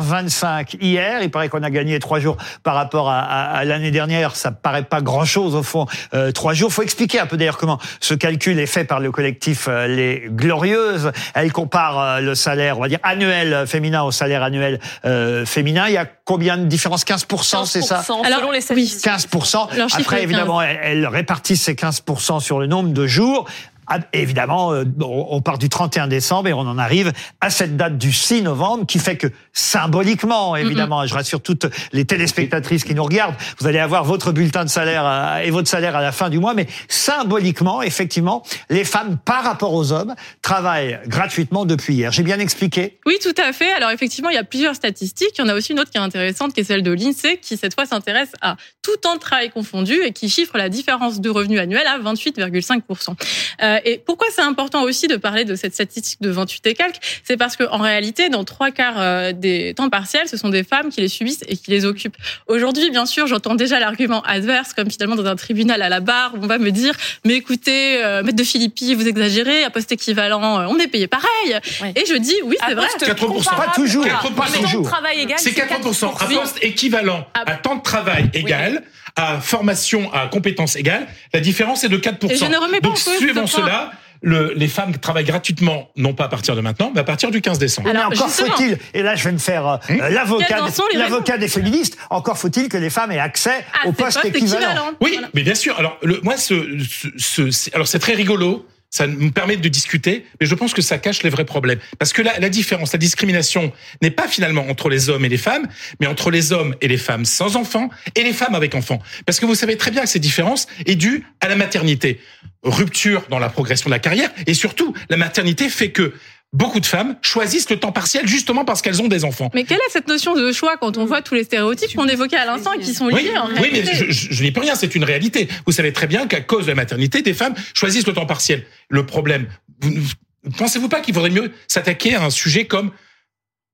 [0.00, 3.90] 11h25 hier, il paraît qu'on a gagné trois jours par rapport à, à- à l'année
[3.90, 4.36] dernière.
[4.36, 5.86] Ça paraît pas grand-chose au fond.
[6.14, 6.72] Euh, trois jours.
[6.72, 10.26] Faut expliquer un peu d'ailleurs comment ce calcul est fait par le collectif euh, Les
[10.30, 11.10] Glorieuses.
[11.34, 15.44] Elle compare euh, le salaire, on va dire annuel euh, féminin au salaire annuel euh,
[15.44, 15.86] féminin.
[15.88, 18.00] Il y a combien de différence 15%, c'est ça?
[18.00, 18.04] 15%,
[18.36, 19.10] selon les statistiques.
[19.10, 19.76] 15%.
[19.76, 20.22] Leur chiffre est Après, 15.
[20.24, 23.46] évidemment, elle, elle répartit ces 15% sur le nombre de jours.
[23.88, 27.98] Ah, Évidemment, euh, on part du 31 décembre et on en arrive à cette date
[27.98, 33.04] du 6 novembre qui fait que symboliquement, évidemment, je rassure toutes les téléspectatrices qui nous
[33.04, 36.30] regardent, vous allez avoir votre bulletin de salaire à- et votre salaire à la fin
[36.30, 42.10] du mois, mais symboliquement, effectivement, les femmes par rapport aux hommes travaillent gratuitement depuis hier.
[42.12, 42.98] J'ai bien expliqué?
[43.06, 43.70] Oui, tout à fait.
[43.72, 45.30] Alors effectivement, il y a plusieurs statistiques.
[45.38, 47.38] Il y en a aussi une autre qui est intéressante, qui est celle de l'INSEE,
[47.40, 51.20] qui cette fois s'intéresse à tout temps de travail confondu et qui chiffre la différence
[51.20, 53.14] de revenus annuel à 28,5%.
[53.62, 56.96] Euh, et pourquoi c'est important aussi de parler de cette statistique de 28 et quelques?
[57.24, 60.88] C'est parce qu'en réalité, dans trois quarts euh, des temps partiels, ce sont des femmes
[60.90, 62.16] qui les subissent et qui les occupent.
[62.46, 66.32] Aujourd'hui, bien sûr, j'entends déjà l'argument adverse, comme finalement dans un tribunal à la barre,
[66.40, 70.60] on va me dire, mais écoutez, euh, maître de Philippi, vous exagérez, à poste équivalent,
[70.60, 71.58] euh, on est payé pareil.
[71.94, 72.86] Et je dis, oui, c'est À vrai.
[72.86, 73.56] poste 4%.
[73.56, 74.04] Pas toujours.
[74.04, 74.34] 4%.
[74.34, 74.86] Pas toujours.
[74.88, 76.06] Travail égal, C'est 4%.
[76.20, 76.34] Un Oui.
[76.36, 78.82] poste équivalent à temps de travail égal,
[79.16, 82.30] à formation, à compétences égales, la différence est de 4%.
[82.30, 83.90] Et je ne remets pas Donc, en cause suivant cela,
[84.22, 87.40] le- les femmes travaillent gratuitement, non pas à partir de maintenant, mais à partir du
[87.40, 87.90] 15 décembre.
[87.92, 91.96] mais encore faut-il, et là je vais me faire euh, Hum euh, l'avocat, des féministes,
[92.10, 94.66] encore faut-il que les femmes aient accès Ah, au c'est poste poste équivalent.
[94.70, 94.90] équivalent.
[95.00, 95.78] Oui, mais bien sûr.
[95.78, 96.78] Alors, le, moi, ce,
[97.18, 98.66] ce, ce- alors c'est très rigolo.
[98.96, 101.78] Ça me permet de discuter, mais je pense que ça cache les vrais problèmes.
[101.98, 103.70] Parce que la, la différence, la discrimination
[104.00, 105.68] n'est pas finalement entre les hommes et les femmes,
[106.00, 109.02] mais entre les hommes et les femmes sans enfants et les femmes avec enfants.
[109.26, 112.20] Parce que vous savez très bien que cette différence est due à la maternité.
[112.62, 116.14] Rupture dans la progression de la carrière et surtout, la maternité fait que
[116.56, 119.50] beaucoup de femmes choisissent le temps partiel justement parce qu'elles ont des enfants.
[119.54, 122.36] Mais quelle est cette notion de choix quand on voit tous les stéréotypes qu'on évoquait
[122.36, 124.50] à l'instant et qui sont liés Oui, en oui, mais réalité je, je, je n'y
[124.52, 125.48] peux rien, c'est une réalité.
[125.66, 128.64] Vous savez très bien qu'à cause de la maternité, des femmes choisissent le temps partiel.
[128.88, 129.46] Le problème,
[129.80, 132.90] vous, vous- pensez-vous pas qu'il vaudrait mieux s'attaquer à un sujet comme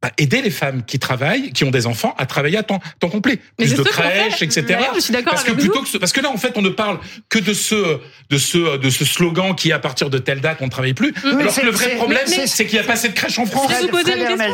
[0.03, 3.09] bah, aider les femmes qui travaillent, qui ont des enfants, à travailler à temps, temps
[3.09, 4.65] complet, plus de crèches, etc.
[4.69, 5.85] Ouais, je suis d'accord parce que avec plutôt vous.
[5.85, 6.99] que ce- parce que là en fait on ne parle
[7.29, 7.99] que de ce
[8.31, 11.15] de ce de ce slogan qui à partir de telle date on ne travaille plus.
[11.25, 13.47] Oui, alors que le vrai problème c'est qu'il n'y a pas assez de crèches en
[13.47, 13.71] France.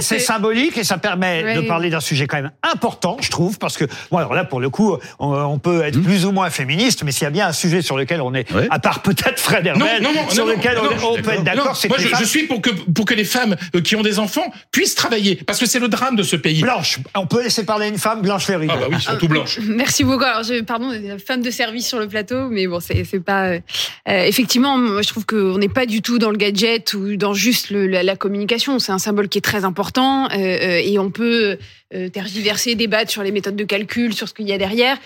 [0.00, 3.76] C'est symbolique et ça permet de parler d'un sujet quand même important, je trouve, parce
[3.76, 5.82] que bon, alors là, pour le coup, on, on peut Hmm.
[5.82, 8.34] être plus ou moins féministe, mais s'il y a bien un sujet sur lequel on
[8.34, 12.00] est, à part peut-être Fred Hermel, sur lequel on, on peut être d'accord, c'est que
[12.00, 14.94] Moi, je, suis pour que pour que les femmes euh, qui ont des enfants puissent
[14.94, 16.60] travailler, parce que c'est le drame de ce pays.
[16.62, 18.66] Blanche, on peut laisser parler une femme, Blanche Ferry.
[18.70, 19.58] Ah bah oui, surtout Blanche.
[19.62, 20.24] Merci beaucoup.
[20.24, 20.90] Alors, je, pardon,
[21.24, 23.46] femme de service sur le plateau, mais bon, c'est pas.
[23.48, 23.60] euh,
[24.08, 27.34] euh, effectivement, moi, je trouve qu'on n'est pas du tout dans le gadget ou dans
[27.34, 28.78] juste le- la, la communication.
[28.78, 31.58] C'est un symbole qui est très important euh, euh, et on peut
[31.94, 34.96] euh, tergiverser, débattre sur les méthodes de calcul, sur ce qu'il y a derrière.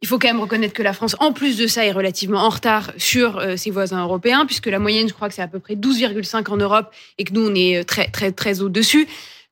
[0.00, 2.50] Il faut quand même reconnaître que la France, en plus de ça, est relativement en
[2.50, 5.58] retard sur euh, ses voisins européens, puisque la moyenne, je crois que c'est à peu
[5.58, 9.08] près 12,5 en Europe et que nous, on est euh, très, très, très au-dessus.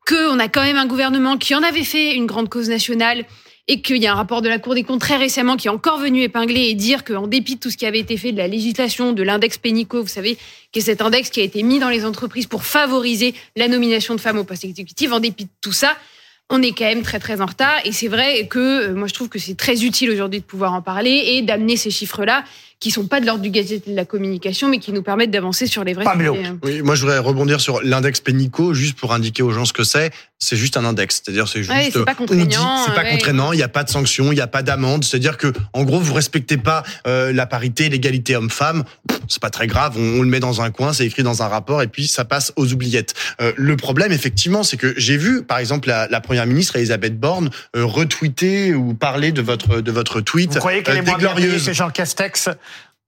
[0.06, 3.24] Qu'on a quand même un gouvernement qui en avait fait une grande cause nationale
[3.68, 5.70] et qu'il y a un rapport de la Cour des comptes très récemment qui est
[5.70, 8.36] encore venu épingler et dire qu'en dépit de tout ce qui avait été fait de
[8.36, 10.38] la législation, de l'index Pénico, vous savez,
[10.70, 14.14] qui est cet index qui a été mis dans les entreprises pour favoriser la nomination
[14.14, 15.96] de femmes au poste exécutif, en dépit de tout ça,
[16.50, 17.80] on est quand même très très en retard.
[17.84, 20.72] Et c'est vrai que euh, moi je trouve que c'est très utile aujourd'hui de pouvoir
[20.74, 22.44] en parler et d'amener ces chiffres-là
[22.78, 25.30] qui sont pas de l'ordre du gadget et de la communication mais qui nous permettent
[25.30, 26.46] d'avancer sur les vrais sujets.
[26.46, 26.58] hein.
[26.62, 29.84] Oui, moi je voudrais rebondir sur l'index Pénico, juste pour indiquer aux gens ce que
[29.84, 30.10] c'est.
[30.38, 31.70] C'est juste un index, c'est-à-dire c'est juste.
[31.70, 33.12] Ouais, c'est pas on contraignant, dit, c'est pas ouais.
[33.12, 35.02] contraignant, il n'y a pas de sanction, il n'y a pas d'amende.
[35.02, 38.84] C'est-à-dire que en gros vous respectez pas euh, la parité, l'égalité homme-femme.
[39.28, 41.48] C'est pas très grave, on, on le met dans un coin, c'est écrit dans un
[41.48, 43.14] rapport et puis ça passe aux oubliettes.
[43.40, 47.18] Euh, le problème effectivement, c'est que j'ai vu par exemple la, la première ministre Elisabeth
[47.18, 50.52] Borne euh, retweeter ou parler de votre de votre tweet.
[50.52, 52.50] Vous croyez qu'elle euh, est moins bien payée que Jean Castex?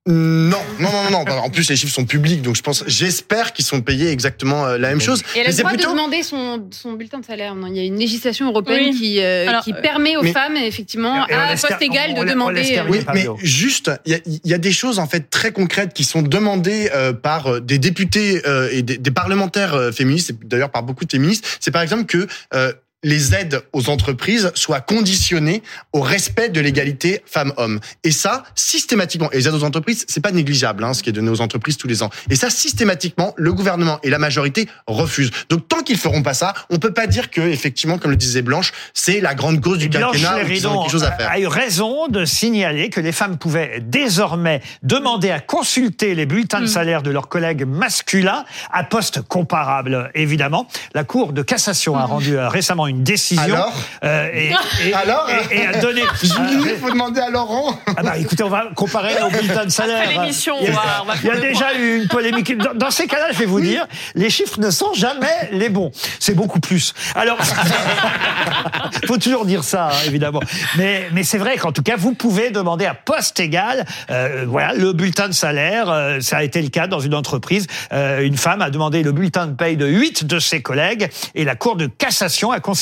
[0.06, 1.32] Non, non, non, non, non.
[1.42, 4.78] En plus, les chiffres sont publics, donc je pense, j'espère qu'ils sont payés exactement euh,
[4.78, 5.20] la même chose.
[5.34, 7.54] Et elle a Mais le c'est droit plutôt- de demander son, son bulletin de salaire.
[7.54, 8.98] Non, il y a une législation européenne Oui.
[8.98, 12.78] qui, euh, Alors, qui euh, permet aux mais- femmes, effectivement, à poste égal, de demander.
[12.78, 15.52] euh, Oui, mais juste, il y a, il y a des choses en fait très
[15.52, 20.30] concrètes qui sont demandées euh, par des députés euh, et des, des parlementaires euh, féministes,
[20.30, 21.58] et d'ailleurs par beaucoup de féministes.
[21.60, 22.72] C'est par exemple que euh,
[23.04, 27.78] les aides aux entreprises soient conditionnées au respect de l'égalité femmes-hommes.
[28.02, 31.12] Et ça, systématiquement, et les aides aux entreprises, c'est pas négligeable, hein, ce qui est
[31.12, 32.10] donné aux entreprises tous les ans.
[32.30, 35.30] Et ça, systématiquement, le gouvernement et la majorité refusent.
[35.48, 38.42] Donc, tant qu'ils feront pas ça, on peut pas dire que, effectivement, comme le disait
[38.42, 41.30] Blanche, c'est la grande cause du Blanche quinquennat ou ont quelque chose à faire.
[41.30, 46.60] a eu raison de signaler que les femmes pouvaient désormais demander à consulter les bulletins
[46.60, 46.66] de Hmm.
[46.66, 50.68] salaire de leurs collègues masculins à poste comparable, évidemment.
[50.94, 53.42] La Cour de cassation a rendu euh, récemment une décision.
[53.44, 53.72] Alors
[54.04, 54.52] euh, et,
[54.88, 56.02] et- Alors et- et a donné.
[56.22, 57.78] Julie, faut demander à Laurent.
[57.96, 60.00] Ah bah écoutez, on va comparer aux bulletins de salaire.
[60.02, 62.08] Après l'émission, il y a, on va- on va il y a déjà eu une
[62.08, 62.56] polémique.
[62.56, 65.92] Dans, dans ces cas-là, je vais vous dire, les chiffres ne sont jamais les bons.
[66.18, 66.94] C'est beaucoup plus.
[67.14, 67.38] Alors,
[69.06, 70.40] faut toujours dire ça, hein, évidemment.
[70.76, 74.72] Mais, mais c'est vrai qu'en tout cas, vous pouvez demander à poste égal, euh, voilà,
[74.74, 75.90] le bulletin de salaire.
[75.90, 77.66] euh, ça a été le cas dans une entreprise.
[77.92, 81.44] Euh, une femme a demandé le bulletin de paye de huit de ses collègues et
[81.44, 82.77] la Cour de cassation a considéré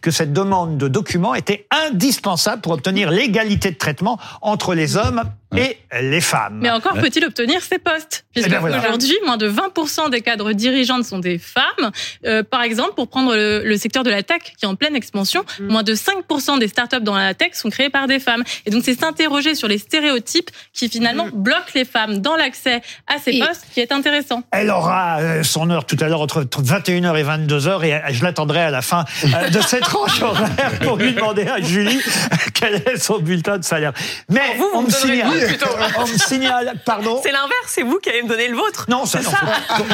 [0.00, 5.22] que cette demande de documents était indispensable pour obtenir l'égalité de traitement entre les hommes
[5.56, 6.58] et les femmes.
[6.60, 8.78] Mais encore peut-il obtenir ces postes Puisque Eh ben voilà.
[8.78, 11.90] aujourd'hui, moins de 20% des cadres dirigeantes sont des femmes.
[12.26, 14.96] Euh, par exemple, pour prendre le, le secteur de la tech qui est en pleine
[14.96, 15.66] expansion, Mm.
[15.68, 18.42] moins de 5% des startups dans la tech sont créées par des femmes.
[18.66, 21.30] Et donc c'est s'interroger sur les stéréotypes qui finalement Mm.
[21.42, 24.42] bloquent les femmes dans l'accès à ces postes qui est intéressant.
[24.50, 28.22] Elle aura euh, son heure tout à l'heure entre 21h et 22h et euh, je
[28.24, 32.00] l'attendrai à la fin de cette tranche horaire pour lui demander à Julie
[32.54, 33.92] quel est son bulletin de salaire.
[34.30, 35.70] Mais vous, vous on me me signale, plutôt.
[35.98, 37.20] on me signale, pardon.
[37.22, 38.86] C'est l'inverse, c'est vous qui allez me donner le vôtre.
[38.88, 39.84] Non, ça, c'est non, ça.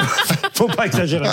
[0.55, 1.29] faut, faut pas exagérer.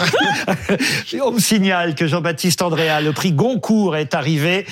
[1.21, 4.65] On me signale que Jean-Baptiste Andréa, le prix Goncourt est arrivé.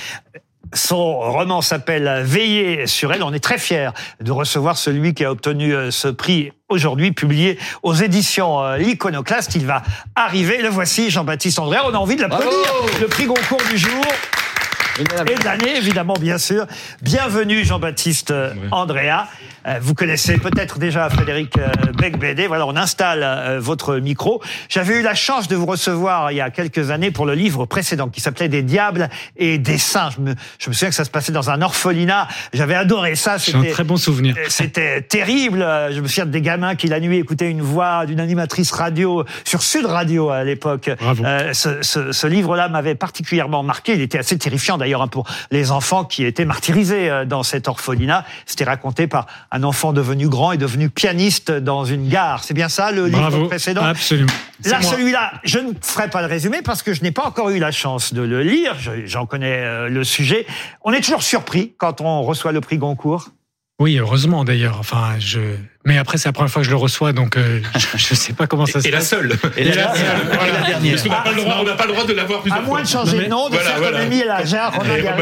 [0.73, 3.23] Son roman s'appelle Veiller sur elle.
[3.23, 7.57] On est très fiers de recevoir celui qui a obtenu euh, ce prix aujourd'hui, publié
[7.83, 9.55] aux éditions euh, L'Iconoclaste.
[9.55, 9.83] Il va
[10.15, 10.61] arriver.
[10.61, 11.83] Le voici, Jean-Baptiste Andréa.
[11.85, 12.49] On a envie de l'applaudir.
[12.99, 14.03] Le prix Goncourt du jour.
[14.97, 16.65] Et de l'année, évidemment, bien sûr.
[17.01, 19.27] Bienvenue, Jean-Baptiste euh, Andrea.
[19.67, 21.67] Euh, Vous connaissez peut-être déjà Frédéric euh,
[21.97, 22.47] Becbédé.
[22.47, 24.41] Voilà, on installe votre micro.
[24.69, 27.65] J'avais eu la chance de vous recevoir il y a quelques années pour le livre
[27.65, 30.11] précédent qui s'appelait Des diables et des saints.
[30.15, 32.29] Je me, je me souviens que ça se passait dans un orphelinat.
[32.53, 33.35] J'avais adoré ça.
[33.37, 34.35] J'ai un très bon souvenir.
[34.47, 35.59] C'était terrible.
[35.91, 39.61] Je me souviens des gamins qui la nuit écoutaient une voix d'une animatrice radio sur
[39.61, 40.89] Sud Radio à l'époque.
[41.25, 43.93] Euh, ce ce- ce livre-là m'avait particulièrement marqué.
[43.95, 47.41] Il était assez terrifiant d'ailleurs d'ailleurs hein, pour les enfants qui étaient martyrisés euh, dans
[47.43, 48.23] cet orphelinat.
[48.45, 52.43] C'était raconté par un enfant devenu grand et devenu pianiste dans une gare.
[52.43, 53.83] C'est bien ça le livre précédent?
[53.83, 54.31] Absolument.
[54.63, 57.59] Là, celui-là, je ne ferai pas le résumé parce que je n'ai pas encore eu
[57.59, 58.75] la chance de le lire.
[58.79, 60.45] Je- J'en connais euh, le sujet.
[60.83, 63.29] On est toujours surpris quand on reçoit le prix Goncourt?
[63.79, 64.77] Oui, heureusement d'ailleurs.
[64.79, 65.39] Enfin, je.
[65.83, 67.59] Mais après, c'est la première fois que je le reçois, donc euh,
[67.97, 69.09] je ne sais pas comment ça se Et la passe.
[69.09, 69.37] seule.
[69.57, 69.99] Et la, Parce
[71.03, 72.81] qu'on n'a pas le droit, on n'a pas le droit de l'avoir plusieurs À moins
[72.81, 73.03] de fois.
[73.05, 73.97] changer Non, de nom, de Voilà, faire voilà.
[74.03, 74.73] comme Émile Ajar,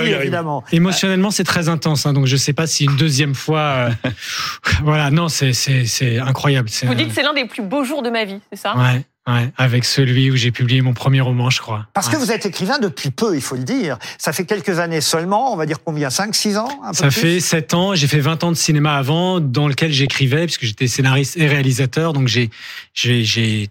[0.05, 0.63] Et évidemment.
[0.71, 3.89] Émotionnellement, c'est très intense, hein, donc je sais pas si une deuxième fois.
[4.05, 4.09] euh,
[4.83, 6.69] voilà, non, c'est c'est c'est incroyable.
[6.69, 8.75] C'est Vous dites c'est l'un des plus beaux jours de ma vie, c'est ça?
[8.77, 11.87] Ouais, ouais, avec celui où j'ai publié mon premier roman, je crois.
[11.93, 13.97] Parce que vous êtes écrivain depuis peu, il faut le dire.
[14.17, 17.07] Ça fait quelques années seulement, on va dire combien 5, 6 ans un peu Ça
[17.07, 17.95] plus fait sept ans.
[17.95, 22.13] J'ai fait 20 ans de cinéma avant, dans lequel j'écrivais, puisque j'étais scénariste et réalisateur.
[22.13, 22.49] Donc j'ai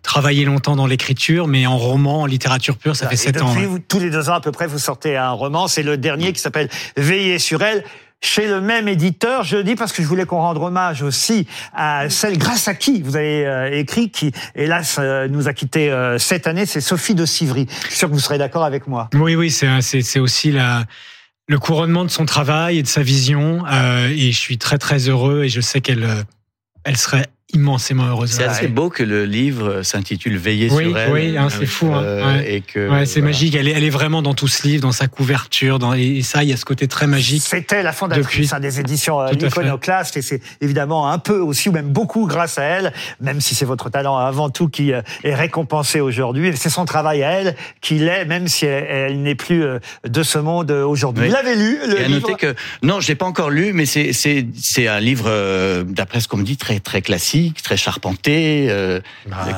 [0.02, 3.48] travaillé longtemps dans l'écriture, mais en roman, en littérature pure, ça fait Et sept ans.
[3.48, 3.66] depuis, ouais.
[3.66, 5.68] vous- tous les deux ans à peu près, vous sortez un roman.
[5.68, 7.84] C'est le dernier qui s'appelle Veiller sur elle.
[8.24, 12.08] Chez le même éditeur, je dis parce que je voulais qu'on rende hommage aussi à
[12.08, 16.18] celle grâce à qui vous avez euh, écrit, qui hélas euh, nous a quittés euh,
[16.18, 17.66] cette année, c'est Sophie de Sivry.
[17.82, 19.10] Je suis sûr que vous serez d'accord avec moi.
[19.14, 20.84] Oui, oui, c'est aussi la
[21.48, 23.66] le couronnement de son travail et de sa vision.
[23.66, 26.06] et je suis très très heureux et je sais qu'elle
[26.84, 28.30] elle serait immensément heureuse.
[28.30, 31.12] C'est assez beau que le livre s'intitule Veiller Oui, sur elle.
[31.12, 31.92] oui, hein, c'est fou.
[31.92, 32.54] hein, Euh, ouais.
[32.54, 33.32] Et que, Ouais, c'est voilà.
[33.34, 33.54] magique.
[33.54, 36.42] Elle est, elle est vraiment dans tout ce livre, dans sa couverture, dans, et ça,
[36.42, 37.42] il y a ce côté très magique.
[37.42, 38.48] C'était la fondatrice Depuis.
[38.52, 39.32] hein, des éditions euh, à.
[39.32, 43.54] L'Iconoclaste et c'est évidemment un peu aussi ou même beaucoup grâce à elle, même si
[43.54, 46.50] c'est votre talent avant tout qui euh, est récompensé aujourd'hui.
[46.56, 49.64] C'est son travail à elle qui l'est, même si elle, elle n'est plus
[50.08, 51.24] de ce monde aujourd'hui.
[51.24, 51.28] Oui.
[51.30, 53.72] Vous l'avez lu le Et à livre noter que non, je l'ai pas encore lu,
[53.72, 55.30] mais c'est c'est c'est un livre
[55.84, 59.00] d'après ce qu'on me dit très très classique, très charpenté, euh,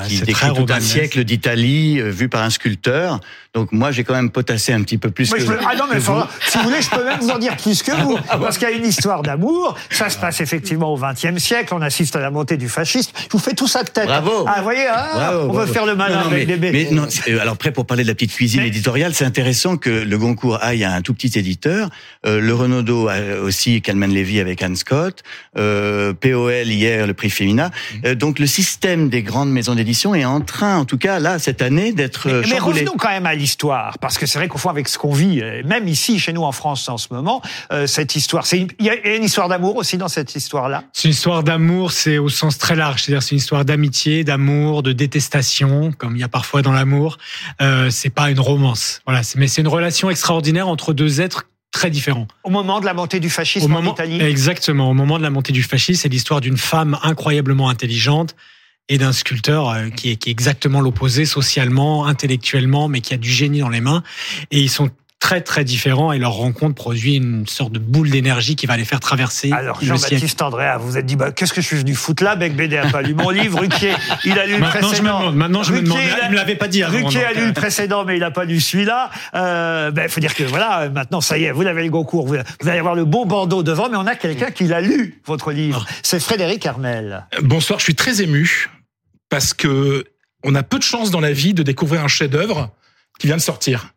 [0.07, 3.21] qui c'est décrit tout un siècle d'Italie euh, vu par un sculpteur.
[3.55, 5.77] Donc moi, j'ai quand même potassé un petit peu plus Moi, que, je peux- ah
[5.77, 6.13] non, mais vous.
[6.45, 8.19] si vous voulez, je peux même vous en dire plus que vous.
[8.29, 9.77] Parce qu'il y a une histoire d'amour.
[9.91, 11.73] Ça se passe effectivement au XXe siècle.
[11.73, 13.13] On assiste à la montée du fascisme.
[13.17, 14.07] Je vous fais tout ça de tête.
[14.07, 14.45] Bravo.
[14.49, 15.61] Ah, vous voyez, ah, Bravo, on bravo.
[15.69, 16.89] veut faire le malin Non, non, avec mais, des bébés.
[16.91, 17.07] mais non,
[17.41, 20.83] alors après, pour parler de la petite cuisine éditoriale, c'est intéressant que le Goncourt aille
[20.83, 21.91] à un tout petit éditeur.
[22.27, 25.23] Euh, le Renaudot a aussi Calman Levy avec Anne Scott.
[25.57, 27.69] Euh, POL hier le prix Femina.
[27.69, 27.99] Mmh.
[28.07, 31.39] Euh, donc le système des grandes maisons d'édition est en train, en tout cas là
[31.39, 34.57] cette année, d'être euh, Mais revenons quand même à l'histoire, parce que c'est vrai qu'au
[34.57, 37.43] fond, avec ce qu'on vit, euh, même ici, chez nous en France en ce moment,
[37.73, 40.85] euh, cette histoire, c'est il y a une histoire d'amour aussi dans cette histoire-là?
[40.95, 43.03] C'est une histoire d'amour, c'est au sens très large.
[43.03, 47.19] C'est-à-dire, c'est une histoire d'amitié, d'amour, de détestation, comme il y a parfois dans l'amour.
[47.61, 49.03] Euh, c'est pas une romance.
[49.07, 49.21] Voilà.
[49.37, 52.29] Mais c'est une relation extraordinaire entre deux êtres très différents.
[52.45, 54.23] Au moment de la montée du fascisme Au moment, en Italie?
[54.23, 54.89] exactement.
[54.89, 58.35] Au moment de la montée du fascisme, c'est l'histoire d'une femme incroyablement intelligente
[58.89, 63.17] et d'un sculpteur euh, qui est, qui est exactement l'opposé socialement, intellectuellement, mais qui a
[63.17, 64.03] du génie dans les mains.
[64.51, 64.91] Et ils sont
[65.25, 68.85] très très différents et leur rencontre produit une sorte de boule d'énergie qui va les
[68.85, 69.79] faire traverser Alors.
[69.83, 72.37] Jean-Baptiste Andréa, vous vous êtes dit bah, qu'est-ce que je suis venu foutre là?
[72.37, 73.95] Bec Bédé a pas lu mon livre, Ruquier
[74.27, 75.21] il a lu le Maintenant, je me précédent.
[75.21, 75.99] demande, maintenant, je me demande.
[76.05, 77.47] il a- Il me l'avait pas dit avant, Ruquier donc, a lu euh.
[77.47, 79.09] le précédent mais il a pas lu celui-là.
[79.35, 82.37] Euh, ben faut dire que voilà maintenant ça y est, vous l'avez le Goncourt, vous,
[82.61, 85.53] vous allez avoir le beau bandeau devant, mais on a quelqu'un qui l'a lu votre
[85.53, 85.87] livre.
[86.03, 87.25] C'est Frédéric Armel.
[87.41, 88.69] Bonsoir, je suis très ému
[89.31, 90.05] parce que
[90.45, 92.69] on a peu de chance dans la vie de découvrir un chef-d'œuvre
[93.19, 93.94] qui vient de sortir.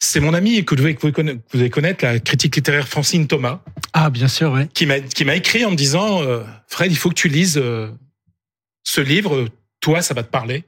[0.00, 0.94] C'est mon ami que vous devez,
[1.70, 3.60] connaître, la critique littéraire Francine Thomas,
[3.92, 4.68] Ah, bien sûr, ouais.
[4.72, 7.58] qui m'a qui m'a écrit en me disant euh, Fred, il faut que tu lises
[7.58, 7.90] euh,
[8.84, 9.48] ce livre.
[9.80, 10.64] Toi, ça va te parler.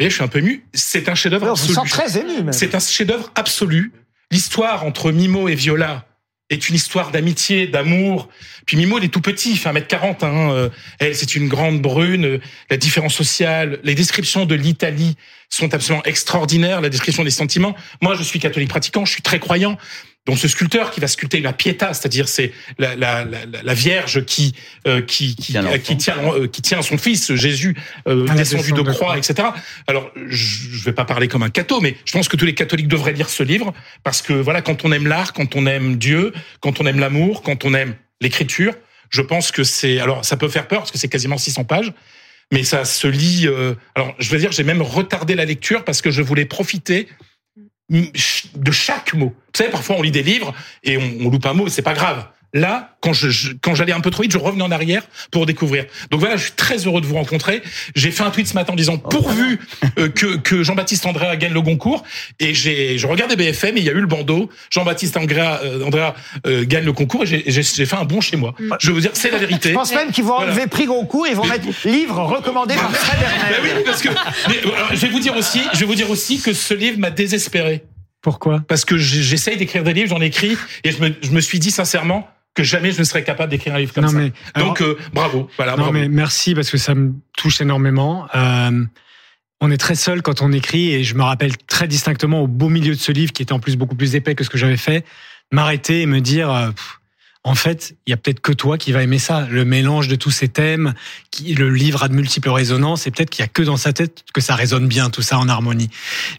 [0.00, 0.66] Et je suis un peu ému.
[0.74, 1.74] C'est un chef-d'œuvre absolu.
[1.74, 2.52] sent très ému même.
[2.52, 3.92] C'est un chef-d'œuvre absolu.
[4.32, 6.04] L'histoire entre Mimo et Viola
[6.50, 8.28] est une histoire d'amitié, d'amour.
[8.66, 10.24] Puis Mimo, il est tout petit, il fait 1m40.
[10.24, 10.50] Hein.
[10.52, 10.68] Euh,
[10.98, 12.24] Elle, c'est une grande brune.
[12.26, 12.40] Euh,
[12.70, 15.16] La différence sociale, les descriptions de l'Italie
[15.48, 16.80] sont absolument extraordinaires.
[16.80, 17.74] La description des sentiments.
[18.02, 19.78] Moi, je suis catholique pratiquant, je suis très croyant.
[20.26, 24.24] Donc ce sculpteur qui va sculpter la pietà, c'est-à-dire c'est la, la, la, la Vierge
[24.24, 24.54] qui
[24.86, 27.76] euh, qui qui, Tient euh, qui tient euh, qui tient son fils Jésus
[28.08, 29.18] euh, la descendu de descente de croix, croix.
[29.18, 29.48] etc.
[29.86, 32.54] Alors je je vais pas parler comme un catho, mais je pense que tous les
[32.54, 35.96] catholiques devraient lire ce livre parce que voilà, quand on aime l'art, quand on aime
[35.96, 38.74] Dieu, quand on aime l'amour, quand on aime l'écriture,
[39.10, 41.92] je pense que c'est alors ça peut faire peur parce que c'est quasiment 600 pages.
[42.52, 43.46] Mais ça se lit.
[43.46, 47.08] euh, alors, je veux dire, j'ai même retardé la lecture parce que je voulais profiter
[47.90, 49.34] de chaque mot.
[49.58, 52.26] Vous parfois on lit des livres et on, loupe un mot, c'est pas grave.
[52.54, 55.02] Là, quand je, je- quand j'allais un peu trop vite, je revenais en arrière
[55.32, 55.86] pour découvrir.
[56.12, 57.62] Donc voilà, je suis très heureux de vous rencontrer.
[57.96, 59.58] J'ai fait un tweet ce matin en disant pourvu
[59.98, 62.04] euh, que, que Jean-Baptiste Andrea gagne le Goncourt.
[62.38, 64.48] Et j'ai, je regardais BFM et il y a eu le bandeau.
[64.70, 66.14] Jean-Baptiste Andrea, euh, Andrea
[66.46, 68.54] euh, gagne le concours et j'ai- j'ai j'ai fait un bon chez moi.
[68.80, 69.70] Je veux dire, c'est la vérité.
[69.70, 70.52] Je pense même qu'ils vont Voilà.
[70.52, 73.18] enlever prix Goncourt et vont mettre livre recommandé par Fred.
[73.50, 74.08] Ben oui, parce que
[74.48, 76.98] mais, alors, je vais vous dire aussi, je vais vous dire aussi que ce livre
[77.00, 77.84] m'a désespéré.
[78.22, 78.62] Pourquoi?
[78.68, 81.70] Parce que j'essaye d'écrire des livres, j'en écris, et je me, je me suis dit
[81.70, 84.16] sincèrement que jamais je ne serais capable d'écrire un livre comme Non, ça.
[84.18, 85.50] mais, Donc, euh, bravo.
[85.56, 85.92] Voilà, non, bravo.
[85.92, 88.26] mais merci parce que ça me touche énormément.
[88.34, 88.84] Euh,
[89.60, 92.68] on est très seul quand on écrit et je me rappelle très distinctement au beau
[92.68, 94.76] milieu de ce livre qui était en plus beaucoup plus épais que ce que j'avais
[94.76, 95.04] fait,
[95.52, 97.00] m'arrêter et me dire, euh, pff,
[97.46, 100.14] en fait, il y a peut-être que toi qui va aimer ça, le mélange de
[100.16, 100.94] tous ces thèmes,
[101.30, 103.92] qui, le livre a de multiples résonances et peut-être qu'il y a que dans sa
[103.92, 105.90] tête que ça résonne bien, tout ça en harmonie.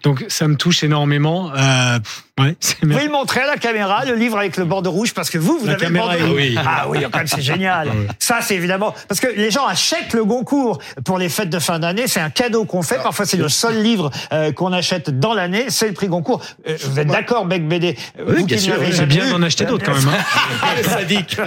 [0.04, 1.52] Donc ça me touche énormément.
[1.56, 2.00] Euh,
[2.40, 5.14] ouais, c'est Vous pouvez le montrer à la caméra, le livre avec le bandeau rouge,
[5.14, 6.56] parce que vous, vous La avez caméra le bandeau est- rouge.
[6.56, 6.58] oui.
[6.66, 7.90] Ah oui, quand même, c'est génial.
[8.20, 8.94] Ça, c'est évidemment...
[9.08, 12.08] Parce que les gens achètent le Goncourt pour les fêtes de fin d'année.
[12.08, 13.02] C'est un cadeau qu'on fait.
[13.02, 15.66] Parfois, c'est le seul livre euh, qu'on achète dans l'année.
[15.70, 16.42] C'est le prix Goncourt.
[16.68, 18.88] Euh, vous êtes d'accord, Bec Bédé Oui, Vous bien qui sûr, oui.
[18.92, 20.84] C'est bien d'en acheter d'autres, quand même, hein.
[20.84, 21.38] Sadique.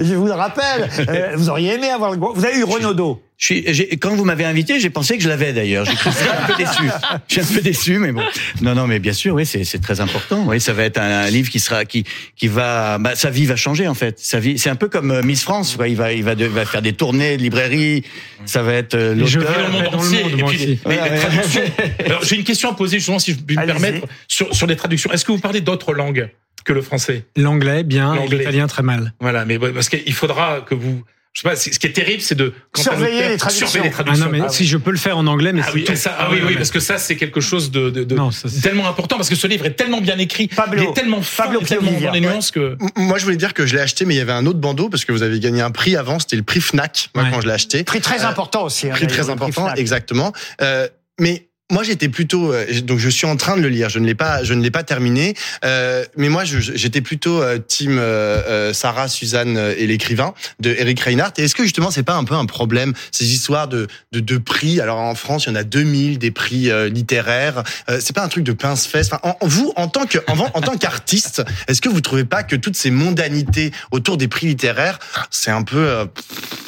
[0.00, 0.88] Je vous le rappelle.
[1.08, 2.36] euh, vous auriez aimé avoir le Goncourt.
[2.36, 3.22] Vous avez eu Renaudot.
[3.38, 5.84] Je suis, j'ai- quand vous m'avez invité, j'ai pensé que je l'avais d'ailleurs.
[5.84, 6.82] J'ai cru- un peu déçu.
[7.28, 8.22] Je suis un peu déçu, mais bon.
[8.62, 10.44] Non, non, mais bien sûr, oui, c'est, c'est très important.
[10.46, 13.44] Oui, ça va être un, un livre qui sera, qui, qui va, bah, sa vie
[13.44, 14.18] va changer en fait.
[14.18, 15.76] Sa vie, c'est un peu comme euh, Miss France.
[15.76, 15.86] quoi.
[15.86, 18.04] Il va, il va, de- il va faire des tournées de librairies.
[18.46, 19.54] Ça va être euh, Et je l'auteur.
[19.54, 20.22] vais dans le monde dans le entier.
[20.22, 20.78] monde, et moi puis, aussi.
[20.86, 22.06] mais Ouais, ouais.
[22.06, 24.76] Alors, j'ai une question à poser, justement, si je puis me permettre, sur, sur les
[24.76, 25.12] traductions.
[25.12, 26.30] Est-ce que vous parlez d'autres langues
[26.64, 27.24] que le français?
[27.36, 28.38] L'anglais bien, L'anglais.
[28.38, 29.12] l'italien très mal.
[29.20, 31.02] Voilà, mais parce qu'il faudra que vous.
[31.36, 32.54] Je sais pas, ce qui est terrible, c'est de.
[32.72, 33.66] quand Surveiller auteur- les traductions.
[33.66, 34.24] Surveiller les Ah traductions.
[34.24, 35.94] non, mais Ah si je peux le faire en anglais, mais Ah c'est oui, tout.
[35.94, 38.48] ça, ah oui, oui, parce que ça, c'est quelque chose de, de, de Non, ça,
[38.48, 40.82] c'est- tellement important, parce que ce livre est tellement bien écrit, Pablo.
[40.82, 42.06] il est tellement fin, Pablo et tellement Piovivia.
[42.08, 42.78] dans les nuances que.
[42.96, 44.88] Moi, je voulais dire que je l'ai acheté, mais il y avait un autre bandeau
[44.88, 46.18] parce que vous avez gagné un prix avant.
[46.18, 47.10] C'était le prix Fnac.
[47.14, 47.30] Moi, Ouais.
[47.30, 48.86] quand je l'ai acheté, Prix très Euh, important aussi.
[48.88, 50.32] hein, prix très prix important, exactement.
[50.62, 50.88] Euh,
[51.20, 53.88] mais moi, j'étais plutôt, euh, donc je suis en train de le lire.
[53.88, 55.34] Je ne l'ai pas, je ne l'ai pas terminé.
[55.64, 60.70] Euh, mais moi, je- j'étais plutôt euh, team euh, euh, Sarah, Suzanne et l'écrivain de
[60.70, 61.32] Eric Reinhardt.
[61.38, 64.38] Et est-ce que justement, c'est pas un peu un problème ces histoires de, de de
[64.38, 64.80] prix?
[64.80, 67.64] Alors en France, il y en a 2000 des prix euh, littéraires.
[67.90, 69.08] Euh, c'est pas un truc de pince-fesse.
[69.12, 72.44] Enfin, en- vous, en tant que, en, en tant qu'artiste, est-ce que vous trouvez pas
[72.44, 75.00] que toutes ces mondanités autour des prix littéraires,
[75.30, 76.04] c'est un peu euh,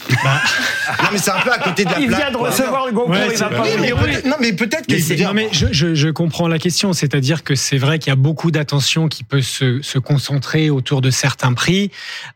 [1.02, 2.20] non mais c'est un peu à côté de la Il plaque.
[2.20, 2.50] vient de quoi.
[2.50, 3.90] recevoir le Goncourt, Ouais, il va pas Oui, mais
[4.28, 7.76] non mais peut-être Mais non, mais je, je, je comprends la question, c'est-à-dire que c'est
[7.76, 11.90] vrai qu'il y a beaucoup d'attention qui peut se, se concentrer autour de certains prix.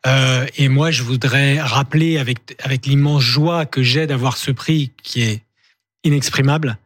[0.06, 4.92] Euh, et moi, je voudrais rappeler avec, avec l'immense joie que j'ai d'avoir ce prix
[5.02, 5.42] qui est
[6.04, 6.76] inexprimable,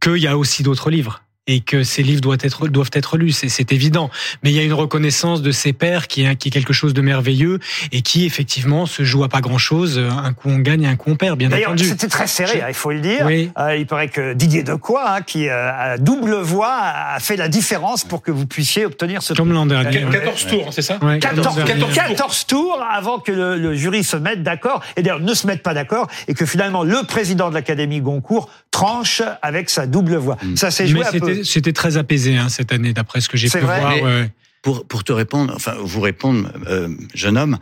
[0.00, 1.22] qu'il y a aussi d'autres livres.
[1.50, 4.10] Et que ces livres doivent être, doivent être lus, c'est- c'est évident.
[4.44, 6.92] Mais il y a une reconnaissance de ses pairs qui est, qui est quelque chose
[6.94, 7.58] de merveilleux
[7.90, 9.98] et qui, effectivement, se joue à pas grand-chose.
[9.98, 11.84] Un coup on gagne, un coup on perd, bien D'ailleurs, entendu.
[11.88, 13.24] c'était très serré, hein, il faut le dire.
[13.26, 13.50] Oui.
[13.58, 17.48] Euh, il paraît que Didier Decoy, hein, qui euh, a double voix, a fait la
[17.48, 20.04] différence pour que vous puissiez obtenir ce Comme l'an dernier.
[20.04, 20.98] Euh, 14 tours, c'est ça?
[21.00, 21.92] Ouais, 14, l'an dernier.
[21.94, 25.62] 14 tours avant que le, le jury se mette d'accord, et d'ailleurs ne se mette
[25.62, 30.36] pas d'accord, et que finalement le président de l'Académie Goncourt tranche avec sa double voix.
[30.54, 31.37] Ça s'est joué Mais un peu.
[31.44, 33.94] C'était- très apaisé hein, cette année, d'après ce que j'ai pu vrai voir.
[33.94, 34.30] Mais- ouais.
[34.60, 37.58] Pour, pour te répondre, enfin vous répondre, euh, jeune homme,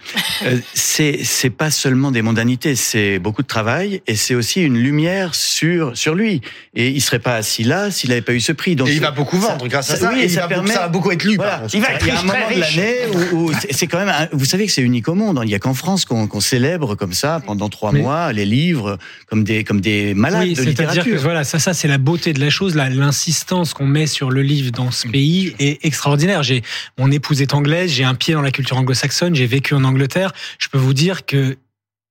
[0.46, 4.78] euh, c'est c'est pas seulement des mondanités, c'est beaucoup de travail et c'est aussi une
[4.78, 6.40] lumière sur sur lui.
[6.74, 8.76] Et il serait pas assis là s'il n'avait pas eu ce prix.
[8.76, 10.60] Donc Et il va beaucoup vendre grâce à ça, Oui, et il ça va beaucoup-
[10.60, 10.72] permet.
[10.74, 11.62] ça va beaucoup être lu, Voilà.
[11.74, 12.76] Il va être Il y a un riche, très moment de riche.
[12.76, 12.96] l'année
[13.32, 14.08] où, où c'est- quand même.
[14.08, 15.40] un- vous savez que c'est unique au monde.
[15.44, 18.46] Il y a qu'en France qu'on qu'on célèbre comme ça pendant trois Mais- mois les
[18.46, 21.20] livres comme des comme des malades Oui, de c'est-à-dire que littérature.
[21.22, 22.74] voilà, ça, ça c'est la beauté de la chose.
[22.74, 26.42] là, L'insistance qu'on met sur le livre dans ce pays est extraordinaire.
[26.42, 26.62] J'ai
[26.98, 30.32] mon épouse est anglaise, j'ai un pied dans la culture anglo-saxonne, j'ai vécu en Angleterre.
[30.58, 31.56] Je peux vous dire que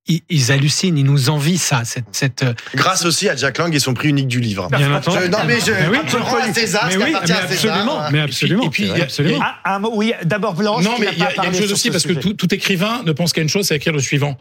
[0.07, 3.79] ils, hallucinent, ils nous envient ça, cette, cette euh, Grâce aussi à Jack Lang et
[3.79, 4.67] son prix unique du livre.
[4.69, 5.29] Bien entendu.
[5.29, 7.43] Non mais je, Mais oui, je rends à César mais oui, mais à César.
[7.75, 9.39] absolument, mais absolument, Et puis, c'est il y a- absolument.
[9.63, 10.83] Ah, oui, d'abord Blanche.
[10.83, 12.05] Non, mais il y, a pas il y a parlé une chose aussi, ce parce
[12.05, 14.37] que tout, tout écrivain ne pense qu'à une chose, c'est écrire le suivant.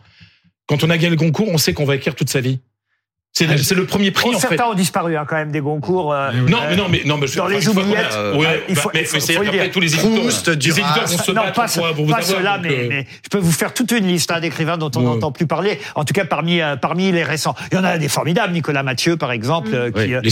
[0.67, 2.61] Quand on a gagné le Goncourt, on sait qu'on va écrire toute sa vie.
[3.37, 4.47] C'est le, c'est le premier prix, Oh, en fait.
[4.47, 6.13] certains ont disparu hein, quand même des Goncourt.
[6.13, 8.77] euh, Non, euh, mais non, mais non, mais je- dans les oubliettes, euh, ouais, il
[8.77, 9.71] bah, faut- mais, il faut- mais faut le après dire.
[9.73, 12.19] tous les éditeurs, Proust, les éditeurs vont se non, battre pas, pour, pour vous pas
[12.19, 12.59] avoir.
[12.61, 15.01] donc, mais, euh, mais je peux vous faire toute une liste hein, d'écrivains dont on
[15.01, 15.05] Ouais.
[15.07, 15.81] n'entend plus parler.
[15.97, 18.53] En tout cas, parmi euh, parmi les récents, il y en a des formidables.
[18.53, 20.31] Nicolas Mathieu, par exemple, ouais, qui euh, les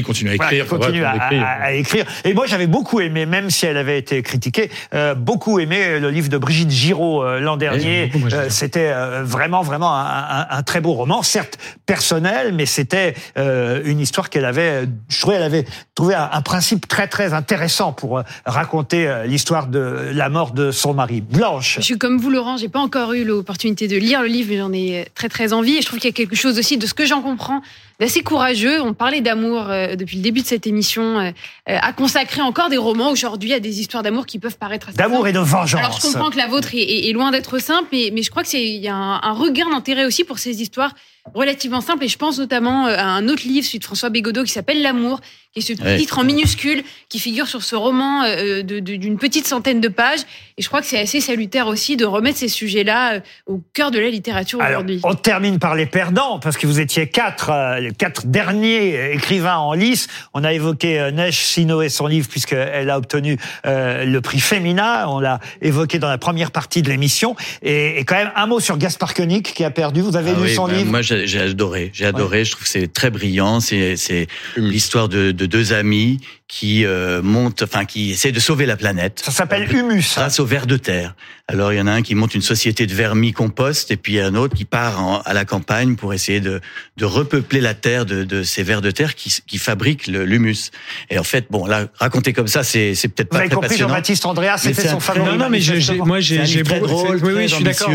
[0.00, 0.64] continuent à voilà, écrire.
[0.64, 1.38] qui continue à, on écrit.
[1.40, 2.06] à- à écrire.
[2.24, 4.70] Et moi, j'avais beaucoup aimé, même si elle avait été critiquée,
[5.18, 8.10] beaucoup aimé le livre de Brigitte Giraud l'an dernier.
[8.14, 8.48] Euh, bien.
[8.48, 8.90] c'était
[9.22, 14.84] vraiment, vraiment un très beau roman, certes personnel, mais c'était euh, une histoire qu'elle avait.
[15.08, 15.64] Je trouvais, elle avait
[15.94, 20.52] trouvé un, un principe très, très intéressant pour euh, raconter euh, l'histoire de la mort
[20.52, 21.20] de son mari.
[21.20, 21.76] Blanche.
[21.76, 24.56] Je suis comme vous, Laurent, j'ai pas encore eu l'opportunité de lire le livre, mais
[24.58, 25.76] j'en ai très très envie.
[25.76, 27.60] Et je trouve qu'il y a quelque chose aussi de ce que j'en comprends
[28.00, 28.80] d'assez courageux.
[28.80, 29.64] On parlait d'amour
[29.98, 31.32] depuis le début de cette émission,
[31.66, 35.26] à consacrer encore des romans aujourd'hui à des histoires d'amour qui peuvent paraître assez D'amour
[35.26, 35.80] et de vengeance.
[35.80, 38.30] Alors je comprends que la vôtre est, est- est loin d'être simple, mais, mais je
[38.30, 40.92] crois que c'est il y a un, un regain d'intérêt aussi pour ces histoires
[41.34, 42.04] relativement simple.
[42.04, 45.20] Et je pense notamment à un autre livre, celui de François Bégodeau, qui s'appelle L'amour,
[45.54, 45.96] qui est ce Ouais.
[45.96, 49.88] titre en minuscule qui figure sur ce roman euh, de- de- d'une petite centaine de
[49.88, 50.20] pages.
[50.58, 53.90] Et je crois que c'est assez salutaire aussi de remettre ces sujets-là euh, au cœur
[53.90, 55.00] de la littérature aujourd'hui.
[55.04, 59.56] on termine par les perdants, parce que vous étiez quatre, euh, les quatre derniers écrivains
[59.56, 60.08] en lice.
[60.34, 64.40] On a évoqué euh, Neige Sino et son livre, puisqu'elle a obtenu euh, le prix
[64.40, 65.08] Femina.
[65.10, 67.36] On l'a évoqué dans la première partie de l'émission.
[67.62, 70.02] Et, et quand même, un mot sur Gaspard Koenig, qui a perdu.
[70.02, 70.90] Vous avez Ah lu oui, son bah, livre?
[70.90, 71.90] Moi, j'ai adoré.
[71.94, 72.44] J'ai adoré.
[72.44, 73.60] Je trouve que c'est très brillant.
[73.60, 74.26] C'est c'est
[74.56, 79.20] l'histoire de, de deux amis qui euh, montent, enfin qui essaient de sauver la planète.
[79.22, 80.14] Ça s'appelle Humus.
[80.16, 81.14] Grâce aux vers de terre.
[81.46, 84.16] Alors il y en a un qui monte une société de vermicompost et puis il
[84.16, 86.60] y a un autre qui part en- à la campagne pour essayer de,
[86.96, 90.70] de repeupler la terre de, de ces vers de terre qui, qui fabriquent l'humus.
[91.10, 93.54] Et en fait, bon là, raconter comme ça, c'est c'est peut-être Vous pas avez très
[93.54, 93.88] compris, passionnant.
[93.90, 95.30] Jean-Baptiste Andréas, Mais c'était c'est son favori.
[95.30, 96.92] Non, non, mais j'ai- j'ai- moi, j'ai très beaucoup.
[96.92, 97.90] drôle, Oui, oui, je suis d'accord.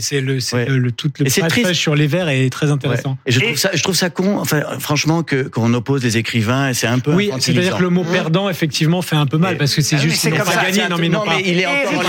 [0.00, 0.66] c'est le, c'est Ouais.
[0.66, 1.80] le, le- tout le Et c'est passage triste.
[1.80, 3.10] sur les vers est très intéressant.
[3.10, 3.16] Ouais.
[3.26, 4.38] Et je trouve ça, je trouve ça con.
[4.38, 7.12] Enfin, franchement, que qu'on oppose les écrivains, et c'est un peu.
[7.12, 10.12] Oui, c'est-à-dire que le mot perdant, effectivement, fait un peu mal parce que c'est juste
[10.14, 10.88] qu'ils c'est n'ont comme pas ça, gagné.
[10.88, 12.04] Non, mais non, mais il est encore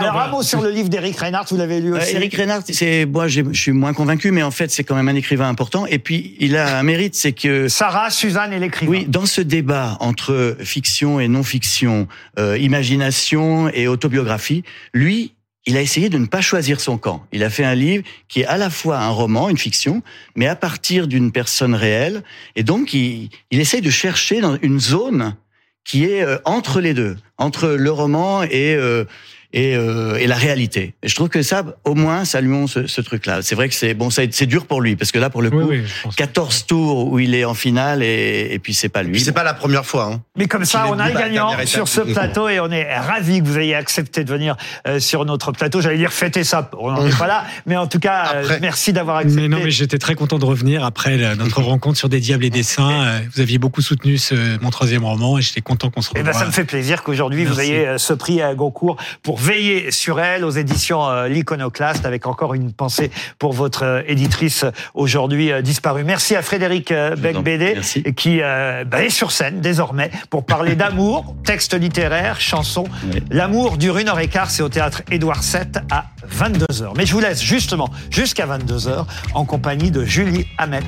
[0.00, 2.16] Alors, un mot sur le livre d'Eric Reinhardt, vous l'avez lu Euh, aussi.
[2.16, 5.14] Eric Reinhardt, c'est moi, je suis moins convaincu, mais en fait, c'est quand même un
[5.14, 5.86] écrivain important.
[5.86, 8.90] Et puis, il a un mérite, c'est que Sarah, Suzanne et l'écrivain.
[8.92, 14.62] oui, dans ce débat entre fiction et non-fiction, euh, imagination et autobiographie,
[14.94, 15.34] lui,
[15.66, 17.24] il a essayé de ne pas choisir son camp.
[17.32, 20.02] Il a fait un livre qui est à la fois un roman, une fiction,
[20.34, 22.22] mais à partir d'une personne réelle.
[22.56, 25.36] Et donc, il, il essaye de chercher dans une zone
[25.84, 29.04] qui est euh, entre les deux, entre le roman et euh,
[29.52, 30.94] et, euh, et la réalité.
[31.02, 33.42] Et je trouve que ça, au moins, saluons ce, ce truc-là.
[33.42, 35.58] C'est vrai que c'est bon, c'est dur pour lui parce que là, pour le coup,
[35.60, 36.16] Oui, oui, je pense.
[36.16, 39.20] 14 tours où il est en finale et, et puis c'est pas lui.
[39.20, 40.10] C'est pas la première fois.
[40.12, 40.20] Hein.
[40.36, 43.46] Mais comme ça, on a un gagnant sur ce plateau et on est ravis que
[43.46, 45.80] vous ayez accepté de venir euh, sur notre plateau.
[45.80, 48.60] J'allais dire fêter ça, on n'en est pas là, mais en tout cas, euh, Après.
[48.60, 49.42] merci d'avoir accepté.
[49.42, 52.44] Mais non, mais j'étais très content de revenir après la- notre rencontre sur Des Diables
[52.44, 53.20] et des Saints.
[53.34, 56.32] Vous aviez beaucoup soutenu ce, mon troisième roman et j'étais content qu'on se Eh revoie.
[56.32, 60.20] ben, ça me fait plaisir qu'aujourd'hui vous ayez ce prix à Goncourt pour veiller sur
[60.20, 65.50] elle aux éditions euh, L'Iconoclaste avec encore une pensée pour votre euh, éditrice euh, aujourd'hui
[65.50, 66.04] euh, disparue.
[66.04, 68.02] Merci à Frédéric euh, merci.
[68.14, 72.84] qui euh, bah, est sur scène désormais pour parler d'amour, texte littéraire, chanson.
[73.12, 73.22] Oui.
[73.30, 76.92] L'amour dure une heure et quart, c'est au théâtre Édouard VII à 22h.
[76.96, 80.80] Mais je vous laisse justement jusqu'à 22h en compagnie de Julie Hamet.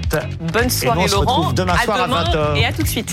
[0.53, 1.37] Bonne Et nous, soirée on se Laurent.
[1.37, 2.57] retrouve demain soir à demain 20h.
[2.57, 3.03] et à tout de suite.